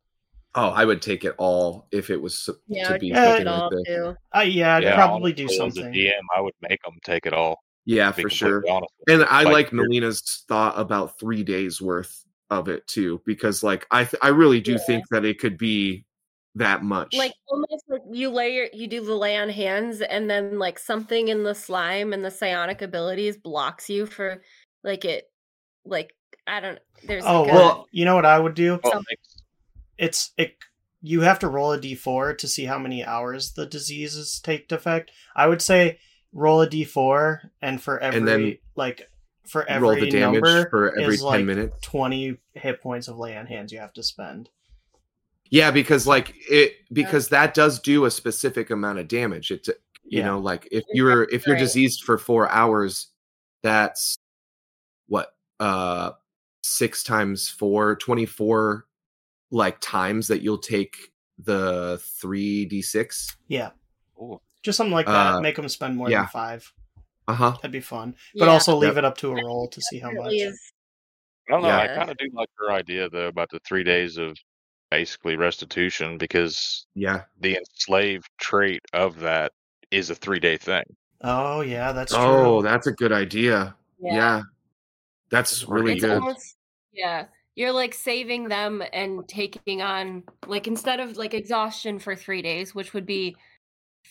[0.57, 3.42] Oh, I would take it all if it was Yeah, to I'd be take something
[3.42, 3.82] it like all this.
[3.86, 4.14] too.
[4.36, 5.82] Uh, yeah, I'd Yeah, probably do something.
[5.82, 7.59] As a DM, I would make them take it all.
[7.86, 8.62] Yeah, for sure.
[8.70, 9.26] honest And you.
[9.28, 14.05] I like you're- Melina's thought about three days worth of it too, because like I
[14.05, 14.78] th- I really do Yeah.
[14.86, 16.05] think that it could be
[16.55, 17.14] that much.
[17.14, 20.78] Like almost like you lay your, you do the lay on hands, and then like
[20.78, 24.40] something in the slime and the psionic abilities blocks you for
[24.84, 25.24] like it,
[25.84, 26.14] like
[26.46, 26.78] I don't.
[27.02, 28.78] There's Oh like a- well, you know what I would do?
[28.84, 29.34] Well, some- it makes-
[29.99, 30.57] It's it.
[31.01, 34.76] You have to roll a d4 to see how many hours the diseases take to
[34.76, 35.11] effect.
[35.36, 35.99] I would say
[36.32, 39.11] roll a d4, and for every And then like
[39.47, 41.76] for every roll the damage number for every 10 like minutes.
[41.82, 44.49] twenty hit points of lay on hands you have to spend.
[45.51, 49.51] Yeah, because like it because that does do a specific amount of damage.
[49.51, 49.68] It
[50.07, 50.24] you Yeah.
[50.26, 51.61] know like if You're you're if you're right.
[51.61, 53.09] diseased for 4 hours
[53.62, 54.16] that's
[55.07, 56.12] what uh
[56.62, 58.86] 6 times 4 24
[59.55, 60.96] like times that you'll take
[61.38, 63.36] the 3d6.
[63.48, 63.70] Yeah,
[64.20, 64.40] Ooh.
[64.62, 65.34] just something like that.
[65.36, 66.22] Uh, Make them spend more yeah.
[66.22, 66.72] than five.
[67.28, 67.52] Uh-huh.
[67.52, 68.16] That'd be fun.
[68.34, 68.50] But Yeah.
[68.52, 68.96] also leave Yep.
[68.98, 70.32] it up to a roll to see how much.
[70.34, 70.50] I
[71.48, 71.68] don't know.
[71.70, 74.36] I kind of do like her idea though about the three days of
[74.90, 77.22] basically restitution because Yeah.
[77.40, 79.52] the enslaved trait of that
[79.90, 80.84] is a three day thing.
[81.22, 83.74] Oh yeah, that's Oh, that's a good idea.
[84.00, 84.42] Yeah.
[85.30, 86.18] That's really it's good.
[86.20, 86.57] almost
[86.92, 87.26] yeah
[87.57, 92.74] you're like saving them and taking on like instead of like exhaustion for three days
[92.74, 93.36] which would be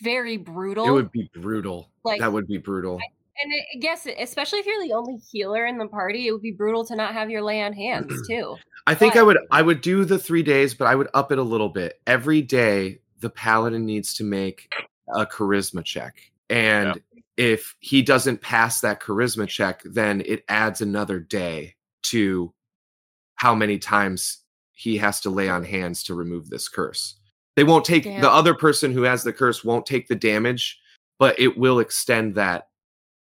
[0.02, 1.90] very brutal It would be brutal.
[2.04, 2.96] Like- that would be brutal.
[2.96, 6.42] and I I guess especially if you're the only healer in the party it would
[6.42, 9.62] be brutal to not have your lay on hands too I think I would I
[9.62, 12.02] would do the 3 days, but I would up it a little bit.
[12.06, 14.70] Every day the paladin needs to make
[15.16, 16.18] a charisma check.
[16.50, 17.00] And
[17.38, 22.54] if he doesn't pass that charisma check, then it adds another day to
[23.44, 24.38] how many times
[24.72, 27.18] he has to lay on hands to remove this curse.
[27.58, 28.22] They won't take Damn.
[28.22, 30.80] the other person who has the curse won't take the damage,
[31.20, 32.70] but it will extend that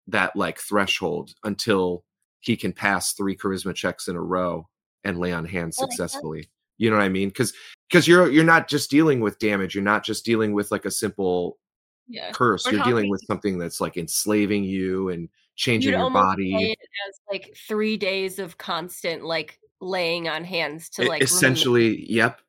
[0.07, 2.03] that like threshold until
[2.39, 4.67] he can pass three charisma checks in a row
[5.03, 5.95] and lay on hands I like that.
[6.09, 6.49] successfully.
[6.79, 7.27] You know what I mean?
[7.29, 7.53] Because
[7.87, 9.75] because you're you're not just dealing with damage.
[9.75, 11.59] You're not just dealing with like a simple
[12.07, 12.65] yeah curse.
[12.65, 16.75] Or You're dealing many- with something that's like enslaving you and changing you'd your body.
[17.07, 22.41] as like three days of constant like laying on hands to like remove essentially, yep,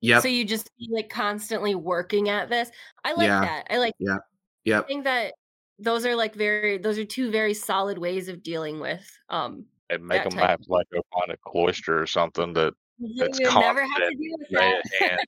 [0.00, 2.70] yep, So you just be like constantly working at this.
[3.04, 3.40] I like Yeah.
[3.40, 3.66] that.
[3.70, 3.94] I like.
[3.98, 4.18] Yeah.
[4.64, 4.80] Yeah.
[4.80, 5.34] I think that
[5.78, 6.78] those are like very.
[6.78, 9.10] Those are two very solid ways of dealing with.
[9.28, 12.52] Um, And make That them type have to like go find a cloister or something
[12.54, 14.82] that you It's never have to deal with that.
[15.00, 15.18] a hand.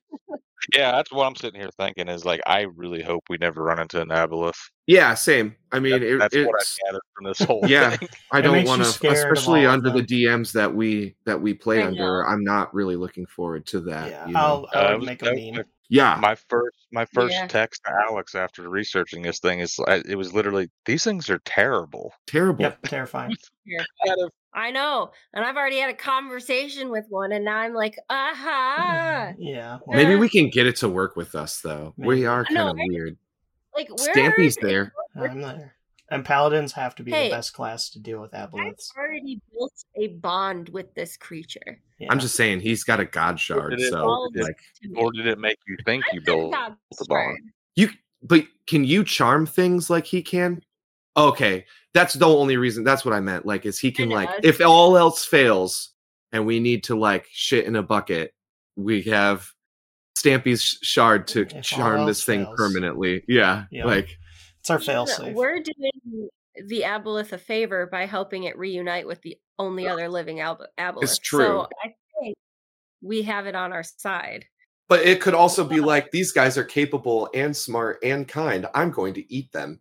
[0.75, 3.79] Yeah, that's what I'm sitting here thinking is like I really hope we never run
[3.79, 4.57] into an aboleth.
[4.87, 5.55] Yeah, same.
[5.73, 7.97] I mean, it, That's what it's, I gathered from this whole Yeah.
[7.97, 8.09] thing.
[8.33, 10.03] I don't want to, especially under the.
[10.03, 12.23] DMs that we that we play I under.
[12.23, 12.29] know.
[12.29, 14.11] I'm not really looking forward to that.
[14.11, 14.39] yeah, you know?
[14.41, 15.55] I'll, I Uh, it would was- make a that was meme.
[15.57, 17.47] my Yeah, My first my first Yeah.
[17.47, 21.41] text to Alex after researching this thing is I- it was literally these things are
[21.45, 22.15] terrible.
[22.27, 22.63] terrible.
[22.63, 23.35] Yep, terrifying.
[24.55, 28.49] I know, and I've already had a conversation with one, and now I'm like, uh-huh.
[28.49, 29.33] aha.
[29.39, 29.79] Yeah.
[29.85, 31.93] well, Maybe we can get it to work with us though.
[31.97, 33.17] We are kind No, of I- weird.
[33.77, 34.93] Like, where Stampy's there.
[35.17, 35.75] I'm there.
[36.11, 37.29] And paladins have to be Hey.
[37.29, 41.81] the best class to deal with I've already built a bond with this creature.
[41.99, 42.09] Yeah.
[42.11, 44.59] I'm just saying he's got a god shard, did it- so All like.
[44.97, 47.39] Or did it make you think I you built God's the bond?
[47.75, 47.89] you.
[48.23, 50.63] But can you charm things like he can?
[51.17, 52.83] Okay, that's the only reason.
[52.85, 53.47] That's what I meant.
[53.47, 55.93] Like, is he can like if all else fails
[56.33, 58.35] and we need to like shit in a bucket,
[58.77, 59.47] we have
[60.17, 62.57] Stampy's shard to If charm this thing fails.
[62.57, 63.25] permanently.
[63.29, 63.85] Yeah, Yeah.
[63.87, 64.09] like
[64.61, 65.35] it's our Yeah, fail safe.
[65.35, 66.29] We're doing
[66.67, 71.21] the aboleth a favor by helping it reunite with the only other living ab- aboleth.
[71.23, 71.45] true.
[71.47, 72.37] So I think
[73.03, 74.47] we have it on our side.
[74.89, 78.67] But it could also be like these guys are capable and smart and kind.
[78.75, 79.81] I'm going to eat them.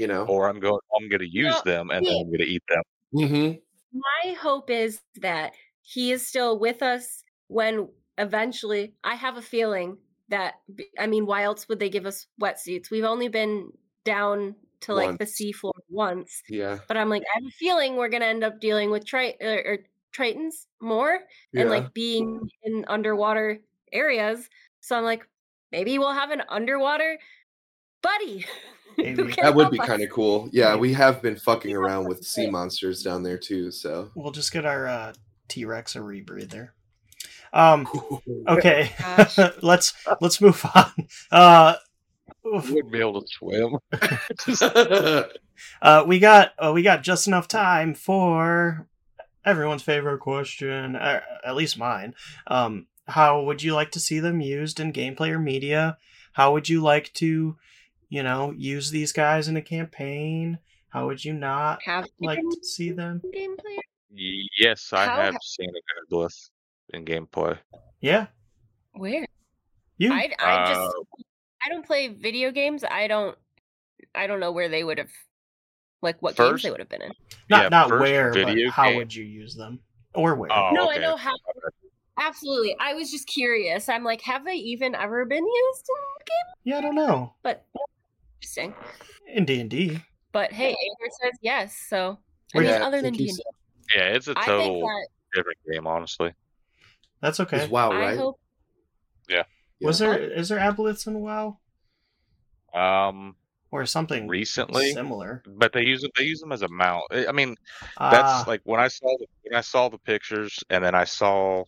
[0.00, 0.24] You know.
[0.26, 2.14] Or I'm going I'm gonna use Well, them and then.
[2.14, 2.82] I'm gonna eat them.
[3.14, 3.98] Mm-hmm.
[3.98, 7.88] My hope is that he is still with us when
[8.18, 9.98] eventually I have a feeling
[10.28, 10.54] that
[10.98, 12.90] i mean, why else would they give us wetsuits?
[12.90, 13.72] We've only been
[14.04, 15.40] down to like the Once.
[15.40, 16.42] seafloor once.
[16.48, 16.78] Yeah.
[16.88, 19.58] But I'm like, I have a feeling we're gonna end up dealing with tri- or,
[19.66, 19.78] or
[20.16, 21.18] tritons more
[21.52, 21.62] Yeah.
[21.62, 23.60] and like being in underwater
[23.92, 24.48] areas.
[24.80, 25.26] So I'm like,
[25.72, 27.18] maybe we'll have an underwater
[28.02, 28.46] buddy.
[28.96, 29.32] who Maybe.
[29.32, 30.48] can that would be kind of cool.
[30.52, 33.70] Yeah, we have been fucking around with sea monsters down there too.
[33.70, 34.10] So.
[34.14, 35.12] We'll just get our uh,
[35.48, 36.70] T Rex a rebreather.
[37.52, 37.88] Um.
[38.48, 38.92] Okay.
[39.62, 40.92] Let's let's move on.
[41.30, 41.74] Uh.
[42.46, 42.68] oof.
[42.68, 43.78] You wouldn't be able to swim.
[45.82, 48.86] Uh, we got uh, we got just enough time for
[49.44, 52.14] everyone's favorite question, uh, at least mine.
[52.46, 55.98] Um, how would you like to see them used in gameplay or media?
[56.32, 57.56] How would you like to,
[58.10, 60.58] you know, use these guys in a campaign?
[60.90, 63.22] How would you not Have like to see them?
[63.34, 63.78] gameplay?
[64.58, 66.50] yes, I How have ha- seen a Glyph
[66.92, 67.58] in gameplay.
[68.00, 68.26] Yeah,
[68.92, 69.26] Where?
[69.96, 70.12] you.
[70.12, 70.90] I I just Uh,
[71.62, 72.82] I don't play video games.
[72.84, 73.38] I don't
[74.14, 75.10] I don't know where they would have
[76.02, 77.12] like what games they would have been in.
[77.48, 79.78] not yeah, not first where, but how game- would you use them
[80.14, 80.50] or where?
[80.52, 80.98] Oh, no, okay.
[80.98, 81.32] I know how
[82.18, 82.76] Absolutely.
[82.80, 83.88] I was just curious.
[83.88, 86.54] I'm like, have they even ever been used in game?
[86.64, 87.34] yeah, I don't know.
[87.42, 87.64] But
[88.40, 88.74] interesting.
[89.28, 89.98] In D and D,
[90.32, 91.76] But hey, Anger says yes.
[91.88, 92.18] So
[92.54, 95.58] I mean, yeah, I other than D he's- and Yeah, it's a total that different
[95.70, 96.32] game, honestly.
[97.20, 97.58] that's okay.
[97.58, 98.16] It's WoW, right?
[98.18, 98.38] hope
[99.82, 101.58] Was there is there aboleths in WoW
[102.74, 103.34] Um,
[103.70, 105.42] or something recently, similar?
[105.46, 106.10] but they use it.
[106.16, 107.04] They use them as a mount.
[107.10, 107.56] I I mean,
[107.98, 111.64] that's like when I saw the when I saw the pictures and then I saw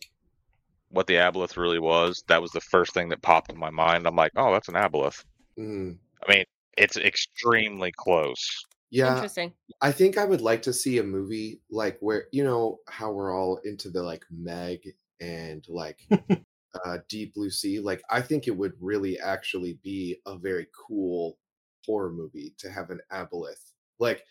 [0.90, 2.22] what the aboleth really was.
[2.28, 4.06] That was the first thing that popped in my mind.
[4.06, 5.24] I'm like, oh, that's an aboleth.
[5.58, 5.96] Mm.
[6.28, 6.44] I mean,
[6.76, 8.64] it's extremely close.
[8.90, 9.52] Yeah, interesting.
[9.80, 13.34] I think I would like to see a movie like where you know how we're
[13.34, 14.80] all into the like Meg
[15.20, 16.00] and like
[16.84, 17.80] uh Deep Blue Sea.
[17.80, 21.38] Like I think it would really actually be a very cool
[21.86, 23.72] horror movie to have an aboleth.
[23.98, 24.24] Like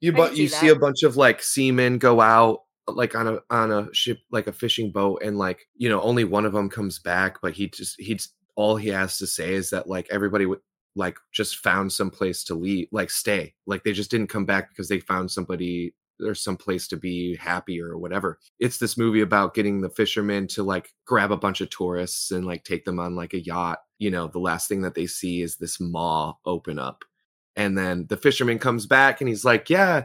[0.00, 3.38] you but you see see a bunch of like seamen go out like on a
[3.50, 6.70] on a ship like a fishing boat and like you know only one of them
[6.70, 10.46] comes back but he just he's all he has to say is that like everybody
[10.46, 10.60] would
[10.98, 13.54] like just found some place to leave like stay.
[13.66, 17.36] Like they just didn't come back because they found somebody or some place to be
[17.36, 18.38] happy or whatever.
[18.58, 22.44] It's this movie about getting the fishermen to like grab a bunch of tourists and
[22.44, 23.78] like take them on like a yacht.
[23.98, 27.04] You know the last thing that they see is this maw open up.
[27.56, 30.04] And then the fisherman comes back and he's like yeah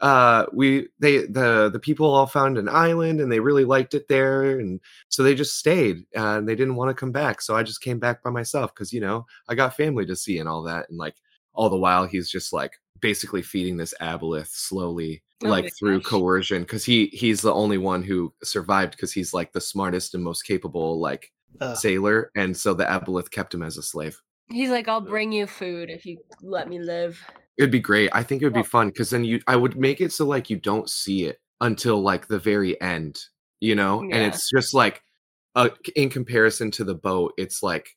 [0.00, 4.08] uh we they the the people all found an island and they really liked it
[4.08, 7.56] there and so they just stayed uh, and they didn't want to come back so
[7.56, 10.48] i just came back by myself because you know i got family to see and
[10.48, 11.14] all that and like
[11.54, 16.10] all the while he's just like basically feeding this aboleth slowly Oh like through gosh.
[16.10, 20.24] coercion because he he's the only one who survived because he's like the smartest and
[20.24, 21.30] most capable like
[21.60, 21.76] Ugh.
[21.76, 25.46] sailor and so the aboleth kept him as a slave He's like, I'll bring you
[25.46, 27.20] food if you let me live.
[27.58, 28.10] It'd be great.
[28.12, 30.50] I think it would be fun because then you I would make it so like
[30.50, 33.18] you don't see it until like the very end,
[33.60, 34.00] you know?
[34.00, 35.02] And it's just like
[35.54, 37.88] uh in comparison to the boat, it's like,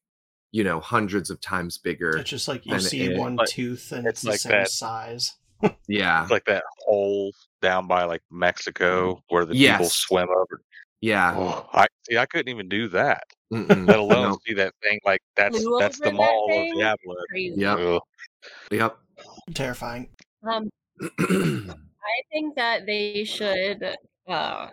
[0.51, 2.15] you know, hundreds of times bigger.
[2.17, 4.69] It's just like you see one tooth and it's it's the like same that.
[4.69, 5.33] size.
[5.87, 6.21] Yeah.
[6.21, 10.61] It's like that hole down by like Mexico where the people swim over.
[11.01, 11.33] Yeah.
[11.37, 12.17] Oh, I see.
[12.17, 13.23] I couldn't even do that.
[13.53, 13.87] Mm-mm.
[13.87, 14.37] Let alone No.
[14.45, 14.99] see that thing.
[15.05, 16.77] Like that's that's the mall of thing?
[16.77, 17.23] the aboleth.
[17.29, 17.55] Crazy.
[17.61, 17.77] Yep.
[17.79, 18.01] Ugh.
[18.71, 18.97] Yep.
[19.53, 20.09] Terrifying.
[20.47, 20.69] Um,
[21.01, 23.95] I think that they should,
[24.27, 24.69] uh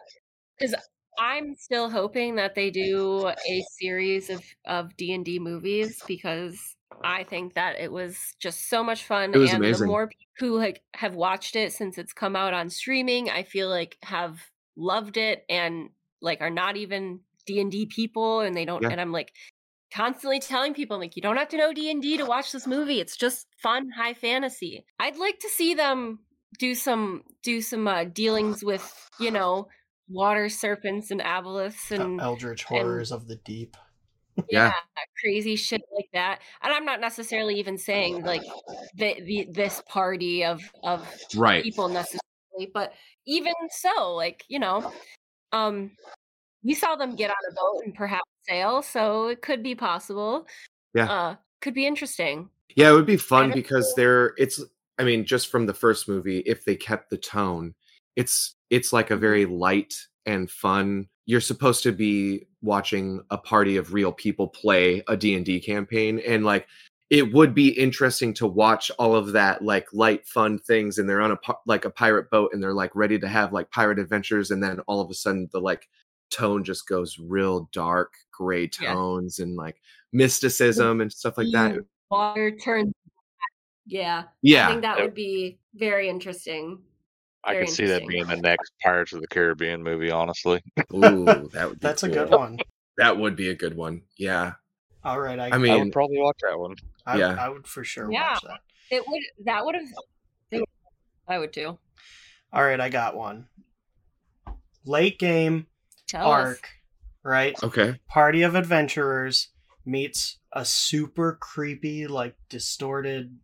[0.59, 0.75] because
[1.19, 6.77] I'm still hoping that they do a series of of D and D movies because
[7.05, 9.87] I think that it was just so much fun, It was and amazing.
[9.87, 13.43] the more people who like have watched it since it's come out on streaming, I
[13.45, 14.41] feel like have
[14.77, 15.91] loved it and
[16.23, 18.83] like are not even D and D people, and they don't.
[18.83, 18.91] Yeah.
[18.91, 19.33] And I'm like
[19.93, 22.67] constantly telling people, like, you don't have to know D and D to watch this
[22.67, 23.01] movie.
[23.01, 24.85] It's just fun, high fantasy.
[24.99, 26.21] I'd like to see them
[26.59, 29.69] do some do some uh, dealings with you know
[30.09, 33.77] water serpents and aboleths and Eldritch horrors of the deep.
[34.51, 34.67] Yeah.
[34.67, 36.41] yeah, crazy shit like that.
[36.63, 38.43] And I'm not necessarily even saying like
[38.97, 41.63] the, the this party of of Right.
[41.63, 42.93] people necessarily, but
[43.27, 44.93] even so, like you know,
[45.53, 45.93] um,
[46.67, 50.47] we saw them get on a boat and perhaps sail, so it could be possible.
[50.95, 51.11] Yeah.
[51.11, 52.51] uh, could be interesting.
[52.75, 54.03] Yeah, it would be fun because know.
[54.03, 54.63] they're it's
[54.99, 57.75] I mean, just from the first movie, if they kept the tone,
[58.17, 59.95] it's it's like a very light
[60.27, 61.09] and fun.
[61.27, 66.45] You're supposed to be watching a party of real people play a D&D campaign and
[66.45, 66.67] like
[67.11, 71.21] it would be interesting to watch all of that like light fun things and they're
[71.21, 74.51] on a like a pirate boat and they're like ready to have like pirate adventures
[74.51, 75.89] and then all of a sudden the like
[76.31, 78.93] tone just goes real dark gray Yeah.
[78.95, 79.77] tones and like
[80.13, 81.75] mysticism and stuff like that.
[81.77, 81.85] Mm.
[82.11, 82.93] Water turns.
[83.87, 84.67] Yeah, Yeah.
[84.67, 86.79] I think that would be very interesting.
[87.45, 90.11] I Very could see that being the next Pirates of the Caribbean movie.
[90.11, 90.61] Honestly,
[90.93, 92.59] Ooh, that would be That's a good one.
[92.99, 94.03] That would be a good one.
[94.19, 94.55] Yeah.
[95.05, 96.75] All right, I, I I mean, would probably watch that one.
[97.07, 97.37] I, yeah.
[97.39, 98.33] I would for sure Yeah.
[98.33, 98.61] watch that.
[98.91, 99.23] It would.
[99.45, 100.63] That would have.
[101.29, 101.79] I would too.
[102.53, 103.47] All right, I got one.
[104.85, 105.67] Late game
[106.09, 106.47] Tell us.
[106.47, 106.69] arc,
[107.23, 107.57] right?
[107.63, 107.99] okay.
[108.09, 109.49] Party of adventurers
[109.85, 113.39] meets a super creepy, like distorted,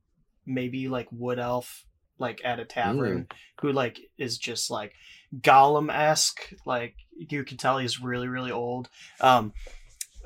[0.46, 1.84] maybe like wood elf,
[2.18, 3.26] like at a tavern,
[3.60, 4.92] who like is just like
[5.40, 6.52] Gollum esque.
[6.66, 8.88] Like you can tell he's really, really old.
[9.20, 9.52] Um,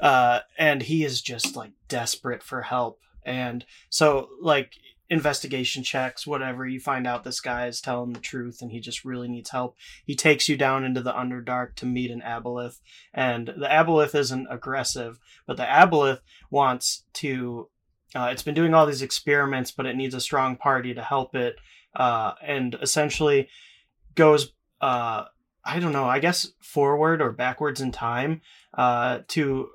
[0.00, 3.00] uh, and he is just like desperate for help.
[3.24, 4.72] And so, like
[5.08, 9.04] investigation checks, whatever, you find out this guy is telling the truth, and he just
[9.04, 9.76] really needs help.
[10.04, 12.80] He takes you down into the Underdark to meet an aboleth,
[13.14, 17.68] and the aboleth isn't aggressive, but the aboleth wants to.
[18.14, 21.34] Uh, it's been doing all these experiments, but it needs a strong party to help
[21.34, 21.56] it,
[21.94, 23.48] uh, and essentially
[24.14, 24.52] goes.
[24.80, 25.24] Uh,
[25.64, 26.04] I don't know.
[26.04, 28.40] I guess forward or backwards in time
[28.74, 29.68] uh, to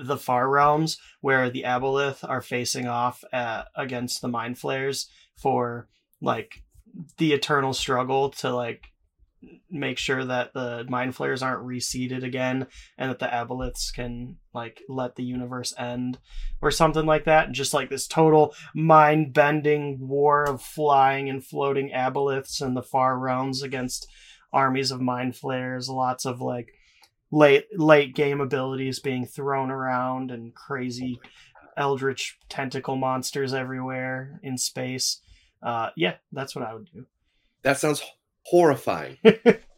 [0.00, 5.88] the far realms where the aboleth are facing off uh against the mind flayers for
[6.20, 6.62] like
[7.18, 8.92] the eternal struggle to like
[9.70, 12.66] make sure that the mind flayers aren't reseeded again
[12.96, 16.18] and that the aboleths can like let the universe end
[16.60, 17.52] or something like that.
[17.52, 23.18] Just like this total mind bending war of flying and floating aboleths in the far
[23.18, 24.06] realms against
[24.52, 26.74] armies of mind flayers lots of like
[27.32, 31.18] late late game abilities being thrown around and crazy
[31.76, 35.20] eldritch tentacle monsters everywhere in space
[35.62, 37.06] uh yeah that's what i would do
[37.62, 38.02] That sounds
[38.44, 39.16] horrifying.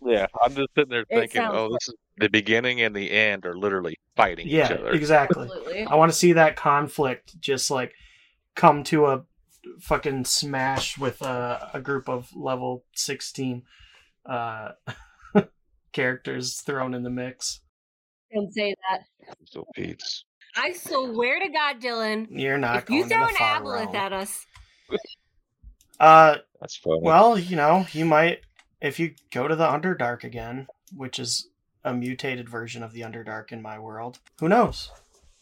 [0.07, 3.57] Yeah, I'm just sitting there thinking, oh, this is the beginning and the end are
[3.57, 4.91] literally fighting each yeah other.
[4.91, 5.87] exactly Absolutely.
[5.87, 7.95] i want to see that conflict just like
[8.55, 9.25] come to a
[9.81, 13.63] fucking smash with a, a group of level 16
[14.27, 14.69] uh
[15.95, 17.61] characters thrown in the mix
[18.33, 19.05] And say that.
[19.47, 20.25] So Pete's.
[20.57, 23.95] I swear to God, Dylan, you're not if you throw to an the far aboleth
[23.95, 24.47] at us,
[25.99, 27.01] uh That's funny.
[27.01, 28.41] Well, you know, you might
[28.83, 31.49] if you go to the Underdark again, which is
[31.85, 34.19] a mutated version of the Underdark in my world.
[34.41, 34.91] Who knows?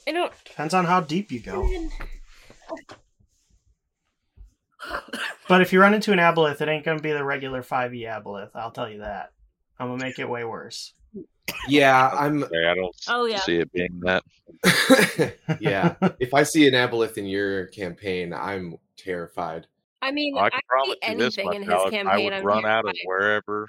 [0.07, 1.68] I don't Depends on how deep you go.
[5.48, 8.50] But if you run into an aboleth, it ain't gonna be the regular 5e aboleth.
[8.55, 9.32] I'll tell you that.
[9.79, 10.95] I'm gonna make it way worse.
[11.68, 12.41] yeah, I'm.
[12.53, 13.41] Yeah, I don't Oh, yeah.
[13.41, 14.23] see it being that.
[15.61, 15.95] yeah.
[16.20, 19.66] If I see an aboleth in your campaign, I'm terrified.
[20.01, 21.91] I mean, I I can see promise you this, anything my in his pal, I
[21.91, 22.25] campaign.
[22.25, 23.68] would I'm run out of wherever,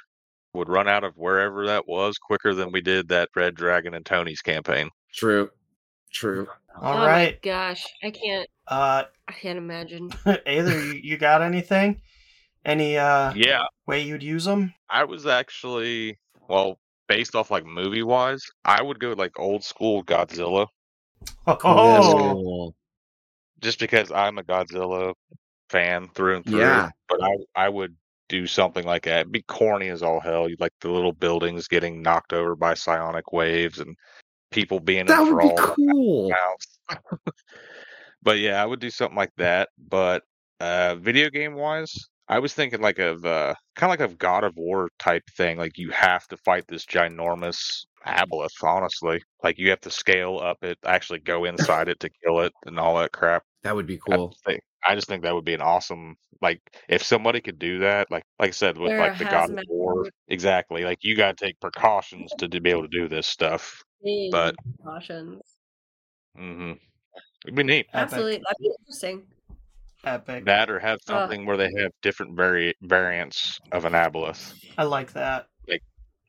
[0.53, 4.05] would run out of wherever that was quicker than we did that Red Dragon and
[4.05, 4.89] Tony's campaign.
[5.13, 5.49] True.
[6.11, 6.47] True.
[6.79, 7.33] All oh right.
[7.33, 8.47] my gosh, I can't.
[8.67, 10.11] Uh I can't imagine.
[10.47, 12.01] either you, you got anything?
[12.65, 14.73] Any uh Yeah, way you'd use them?
[14.89, 18.43] I was actually well based off like movie wise.
[18.63, 20.67] I would go like old school Godzilla,
[21.45, 22.75] Oh, Cool.
[23.59, 25.13] just because I'm a Godzilla
[25.69, 26.59] fan through and through.
[26.59, 26.89] Yeah.
[27.09, 27.95] but I I would
[28.29, 29.21] do something like that.
[29.21, 30.47] It'd be corny as all hell.
[30.49, 33.95] You'd like the little buildings getting knocked over by psionic waves and
[34.51, 36.31] people being That would be cool.
[38.23, 39.69] but yeah, I would do something like that.
[39.77, 40.23] But
[40.59, 41.93] uh, video game wise,
[42.27, 45.57] I was thinking like of uh, kind of like a God of War type thing.
[45.57, 48.63] Like you have to fight this ginormous aboleth.
[48.63, 52.53] Honestly, like you have to scale up it, actually go inside it to kill it,
[52.65, 53.43] and all that crap.
[53.63, 54.29] That would be I cool.
[54.29, 57.79] just think, I just think that would be an awesome like if somebody could do
[57.79, 58.09] that.
[58.09, 60.83] Like like I said with like the God of War, exactly.
[60.83, 63.83] Like you got to take precautions to, to be able to do this stuff.
[64.31, 65.41] But- precautions.
[66.35, 66.73] hmm
[67.45, 67.87] It'd be neat.
[67.93, 69.23] Absolutely, that'd be interesting.
[70.03, 70.45] Epic.
[70.45, 71.07] That or have Ugh.
[71.07, 75.47] something where they have different vari- variants of an aboleth I like that.
[75.67, 75.81] Like,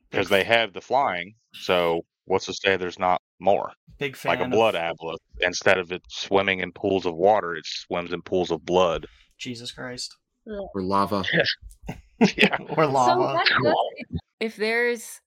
[0.09, 1.33] because they have the flying.
[1.53, 3.71] So what's to say there's not more?
[3.97, 4.37] Big fan.
[4.37, 5.17] Like a blood of aboleth.
[5.41, 9.07] Instead of it swimming in pools of water, it swims in pools of blood.
[9.37, 10.15] Jesus Christ.
[10.45, 11.23] Or lava.
[12.37, 12.57] yeah.
[12.69, 13.33] or So lava.
[13.33, 13.47] that
[13.97, 15.19] if, if there's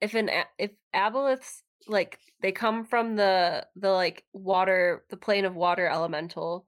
[0.00, 5.44] if an a- if aboleths like they come from the the like water the plane
[5.44, 6.66] of water elemental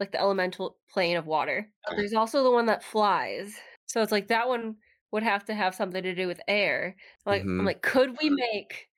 [0.00, 3.54] like the elemental plane of water but there's also the one that flies
[3.86, 4.74] so it's like that one
[5.12, 6.96] would have to have something to do with air
[7.26, 7.60] like Mhm.
[7.60, 8.88] i'm like could we make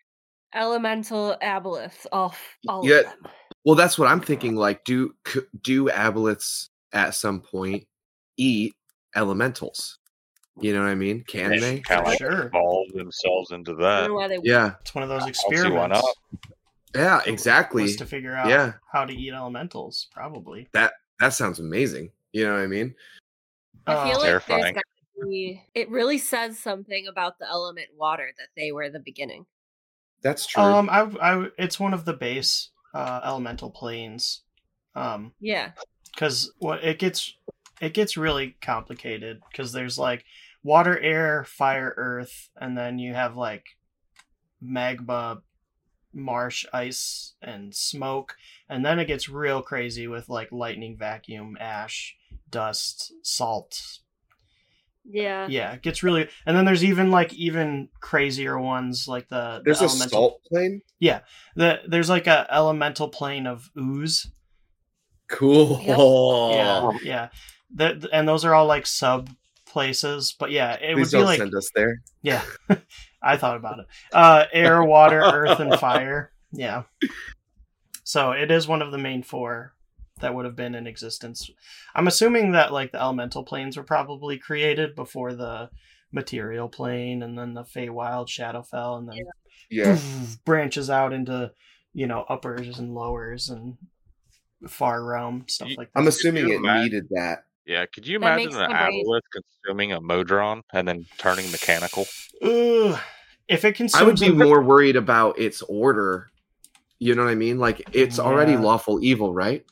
[0.55, 2.99] elemental aboleths off all Yeah.
[2.99, 3.27] of them
[3.65, 4.57] Well, that's what I'm thinking.
[4.57, 7.87] Like, do c- do aboleths at some point
[8.37, 8.75] eat
[9.15, 10.01] elementals?
[10.61, 11.23] You know what I mean?
[11.23, 11.79] Can They they?
[11.81, 12.47] kind of like Sure.
[12.49, 14.13] evolve themselves into that.
[14.13, 14.39] why they.
[14.43, 16.03] Yeah, It's one of those I don't see why experiments.
[16.95, 17.01] Not.
[17.27, 17.83] yeah, exactly.
[17.83, 18.73] Was to figure out Yeah.
[18.93, 20.69] how to eat elementals, probably.
[20.73, 22.11] That that sounds amazing.
[22.33, 22.95] You know what I mean?
[23.87, 24.63] i feel Uh, like Terrifying.
[24.63, 24.85] there's got
[25.21, 29.45] to be it really says something about the element water that they were the beginning
[30.23, 30.63] That's true.
[30.63, 34.43] Um, I, I, it's one of the base uh, elemental planes.
[34.95, 35.73] Um, yeah
[36.13, 37.35] because what it gets,
[37.81, 40.25] it gets really complicated because there's like
[40.63, 43.65] water, air, fire, earth, and then you have like
[44.61, 45.43] magma,
[46.13, 48.37] marsh, ice, and smoke,
[48.69, 52.17] and then it gets real crazy with like lightning, vacuum, ash,
[52.51, 54.01] dust, salt,
[55.05, 55.47] yeah.
[55.49, 59.63] Yeah it gets really and then there's even like even crazier ones like the, the
[59.65, 60.83] There's a elemental salt plane.
[61.01, 61.21] Yeah
[61.57, 64.31] the, there's like a elemental plane of ooze.
[65.29, 65.81] Cool.
[66.55, 66.91] yeah.
[67.03, 67.29] Yeah
[67.75, 69.31] that and those are all like sub
[69.67, 71.97] places but yeah it Please would be don't like send us there.
[72.23, 72.43] yeah
[73.23, 76.83] i thought about it uh air water earth and fire yeah
[78.05, 79.75] so it is one of the main four
[80.21, 81.51] that would have been in existence
[81.95, 85.71] i'm assuming that like the elemental planes were probably created before the
[86.13, 89.17] material plane and then the Feywild Shadowfell and then
[89.71, 89.99] Yeah.
[90.45, 91.53] branches out into
[91.95, 93.79] you know uppers and lowers and
[94.69, 95.99] far realm stuff like that.
[95.99, 97.45] I'm assuming it needed that.
[97.67, 102.07] Yeah, could you That imagine an my aboleth consuming a modron and then turning mechanical?
[102.43, 102.99] Ugh.
[103.49, 106.31] if it consumes I would be a- more worried about its order.
[106.99, 107.59] You know what I mean?
[107.59, 109.65] Like it's already lawful evil, right?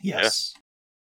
[0.00, 0.54] yes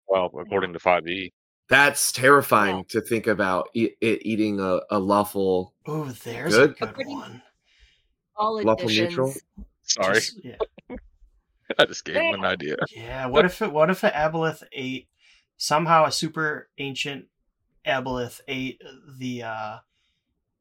[0.08, 0.82] Well, according to E.
[0.82, 1.32] 5e.
[1.70, 5.74] That's terrifying to think about e- it eating a, a lawful.
[5.88, 6.76] oh there's Good.
[6.82, 7.42] a good one
[8.36, 9.34] all Lawful neutral?
[9.84, 10.56] Sorry, Just- yeah.
[11.80, 12.76] I just gave him an idea.
[12.96, 15.08] Yeah, what if it what if an aboleth ate
[15.62, 17.26] somehow a super ancient
[17.86, 18.82] aboleth ate
[19.20, 19.78] the uh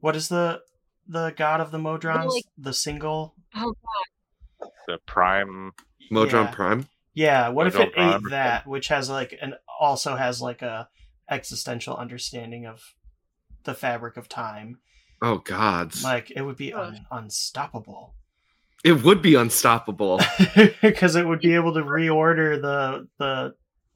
[0.01, 0.61] what is the
[1.09, 2.27] the god of the Modrons?
[2.27, 4.71] like- the single oh god.
[4.87, 5.73] The prime.
[6.11, 6.51] Modron yeah.
[6.51, 6.89] Prime.
[7.15, 10.61] Yeah, what if Modron it Prime ate that, which has like an also has like
[10.61, 10.89] a
[11.31, 12.83] existential understanding of
[13.65, 14.81] the fabric of time.
[15.23, 16.05] Oh gods.
[16.05, 18.15] Like it would be un- unstoppable.
[18.85, 20.21] it would be unstoppable.
[20.83, 23.55] because it would be able to reorder the the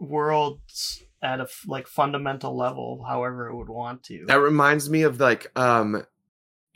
[0.08, 5.20] worlds at a like fundamental level however it would want to That reminds me of
[5.20, 6.04] like um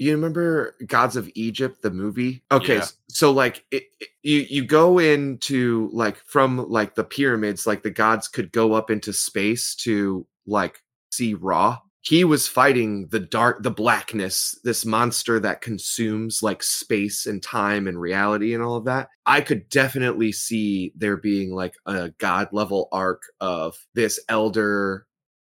[0.01, 2.45] you remember Gods of Egypt the movie?
[2.53, 2.83] Okay, Yeah.
[2.83, 7.83] s- so like it, it- you you go into like from like the pyramids like
[7.83, 11.79] the gods could go up into space to like see Ra.
[12.01, 17.87] He was fighting the dark the blackness, this monster that consumes like space and time
[17.87, 19.09] and reality and all of that.
[19.27, 25.07] I could definitely see there being like a god level arc of this elder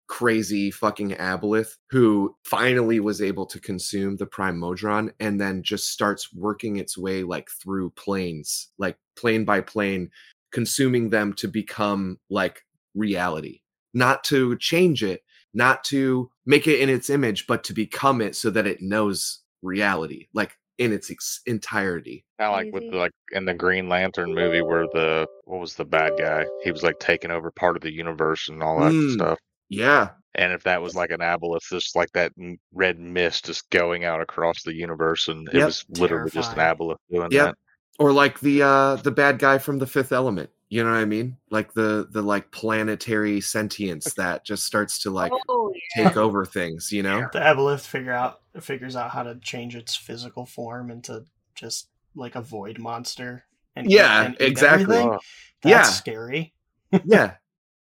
[0.07, 5.89] crazy fucking aboleth who finally was able to consume the prime modron and then just
[5.91, 10.09] starts working its way like through planes like plane by plane
[10.51, 12.61] consuming them to become like
[12.95, 13.59] reality
[13.93, 15.21] not to change it
[15.53, 19.39] not to make it in its image but to become it so that it knows
[19.61, 23.89] reality like in its ex- entirety Kind of like with the, like in the Green
[23.89, 26.45] Lantern movie where the what was the bad guy?
[26.61, 29.13] He was like taking over part of the universe and all that Mm.
[29.13, 29.39] stuff.
[29.69, 32.31] yeah And if that was like an aboleth, just like that
[32.71, 35.65] red mist just going out across the universe, and it Yep.
[35.65, 36.77] was literally just an Terrifying.
[36.77, 37.45] aboleth doing Yep.
[37.45, 37.55] that.
[37.97, 41.05] or like the uh the bad guy from the fifth element you know what i
[41.05, 46.45] mean like the the like planetary sentience that just starts to like oh take over
[46.45, 50.91] things you know the aboleth figure out figures out how to change its physical form
[50.91, 51.23] into
[51.55, 53.43] just like a void monster.
[53.75, 54.95] And Yeah, and exactly.
[54.95, 55.19] everything,
[55.61, 55.91] That's Yeah.
[55.91, 56.53] scary.
[57.03, 57.33] yeah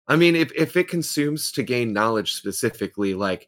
[0.09, 3.47] i mean if, if it consumes to gain knowledge specifically like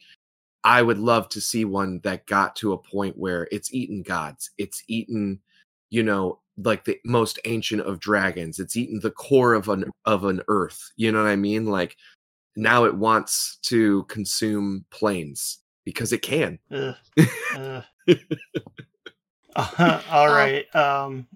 [0.65, 4.51] i would love to see one that got to a point where it's eaten gods
[4.59, 5.41] it's eaten
[5.89, 10.25] you know like the most ancient of dragons it's eaten the core of an of
[10.25, 11.97] an earth you know what i mean like
[12.57, 16.95] now it wants to consume planes because it can Ugh.
[17.57, 17.85] Ugh.
[19.57, 20.67] Uh, all right.
[20.77, 21.27] Um,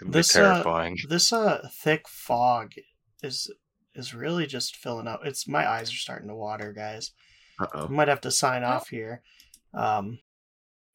[0.00, 0.98] it's This, be uh, terrifying.
[1.08, 2.72] this uh thick fog
[3.22, 3.48] is
[3.94, 5.20] is really just filling up.
[5.24, 7.12] It's my eyes are starting to water, guys.
[7.60, 9.22] Uh-oh might have to sign off here.
[9.72, 10.18] Um,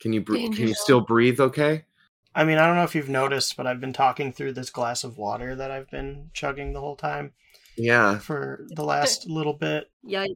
[0.01, 1.85] can you br- can you still breathe okay
[2.33, 5.03] I mean, I don't know if you've noticed, but I've been talking through this glass
[5.03, 7.33] of water that I've been chugging the whole time
[7.77, 9.89] yeah for the last little bit.
[10.03, 10.27] Yeah.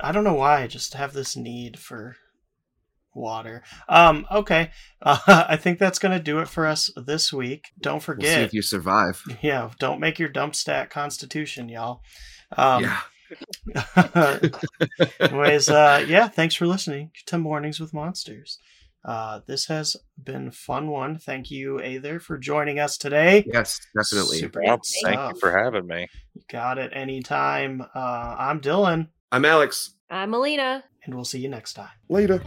[0.00, 0.62] I don't know why.
[0.62, 2.16] I just have this need for
[3.14, 3.62] water.
[3.88, 4.70] Um, okay.
[5.02, 5.18] Uh,
[5.48, 7.66] I think that's going to do it for us this week.
[7.80, 8.42] Don't we'll see forget.
[8.42, 12.02] if you survive yeah, don't make your dump stat constitution, y'all.
[12.56, 13.00] Um, yeah
[15.20, 18.58] Anyways, uh, yeah, thanks for listening to Mornings with Monsters.
[19.04, 21.18] Uh, this has been a fun one.
[21.18, 23.44] Thank you, Aether, for joining us today.
[23.52, 26.08] yes definitely Super Well, thank you for having me.
[26.50, 27.82] Got it anytime.
[27.94, 30.84] Uh, I'm Dylan, i'm alex I'm Melina.
[31.04, 31.90] and we'll see you next time.
[32.08, 32.42] later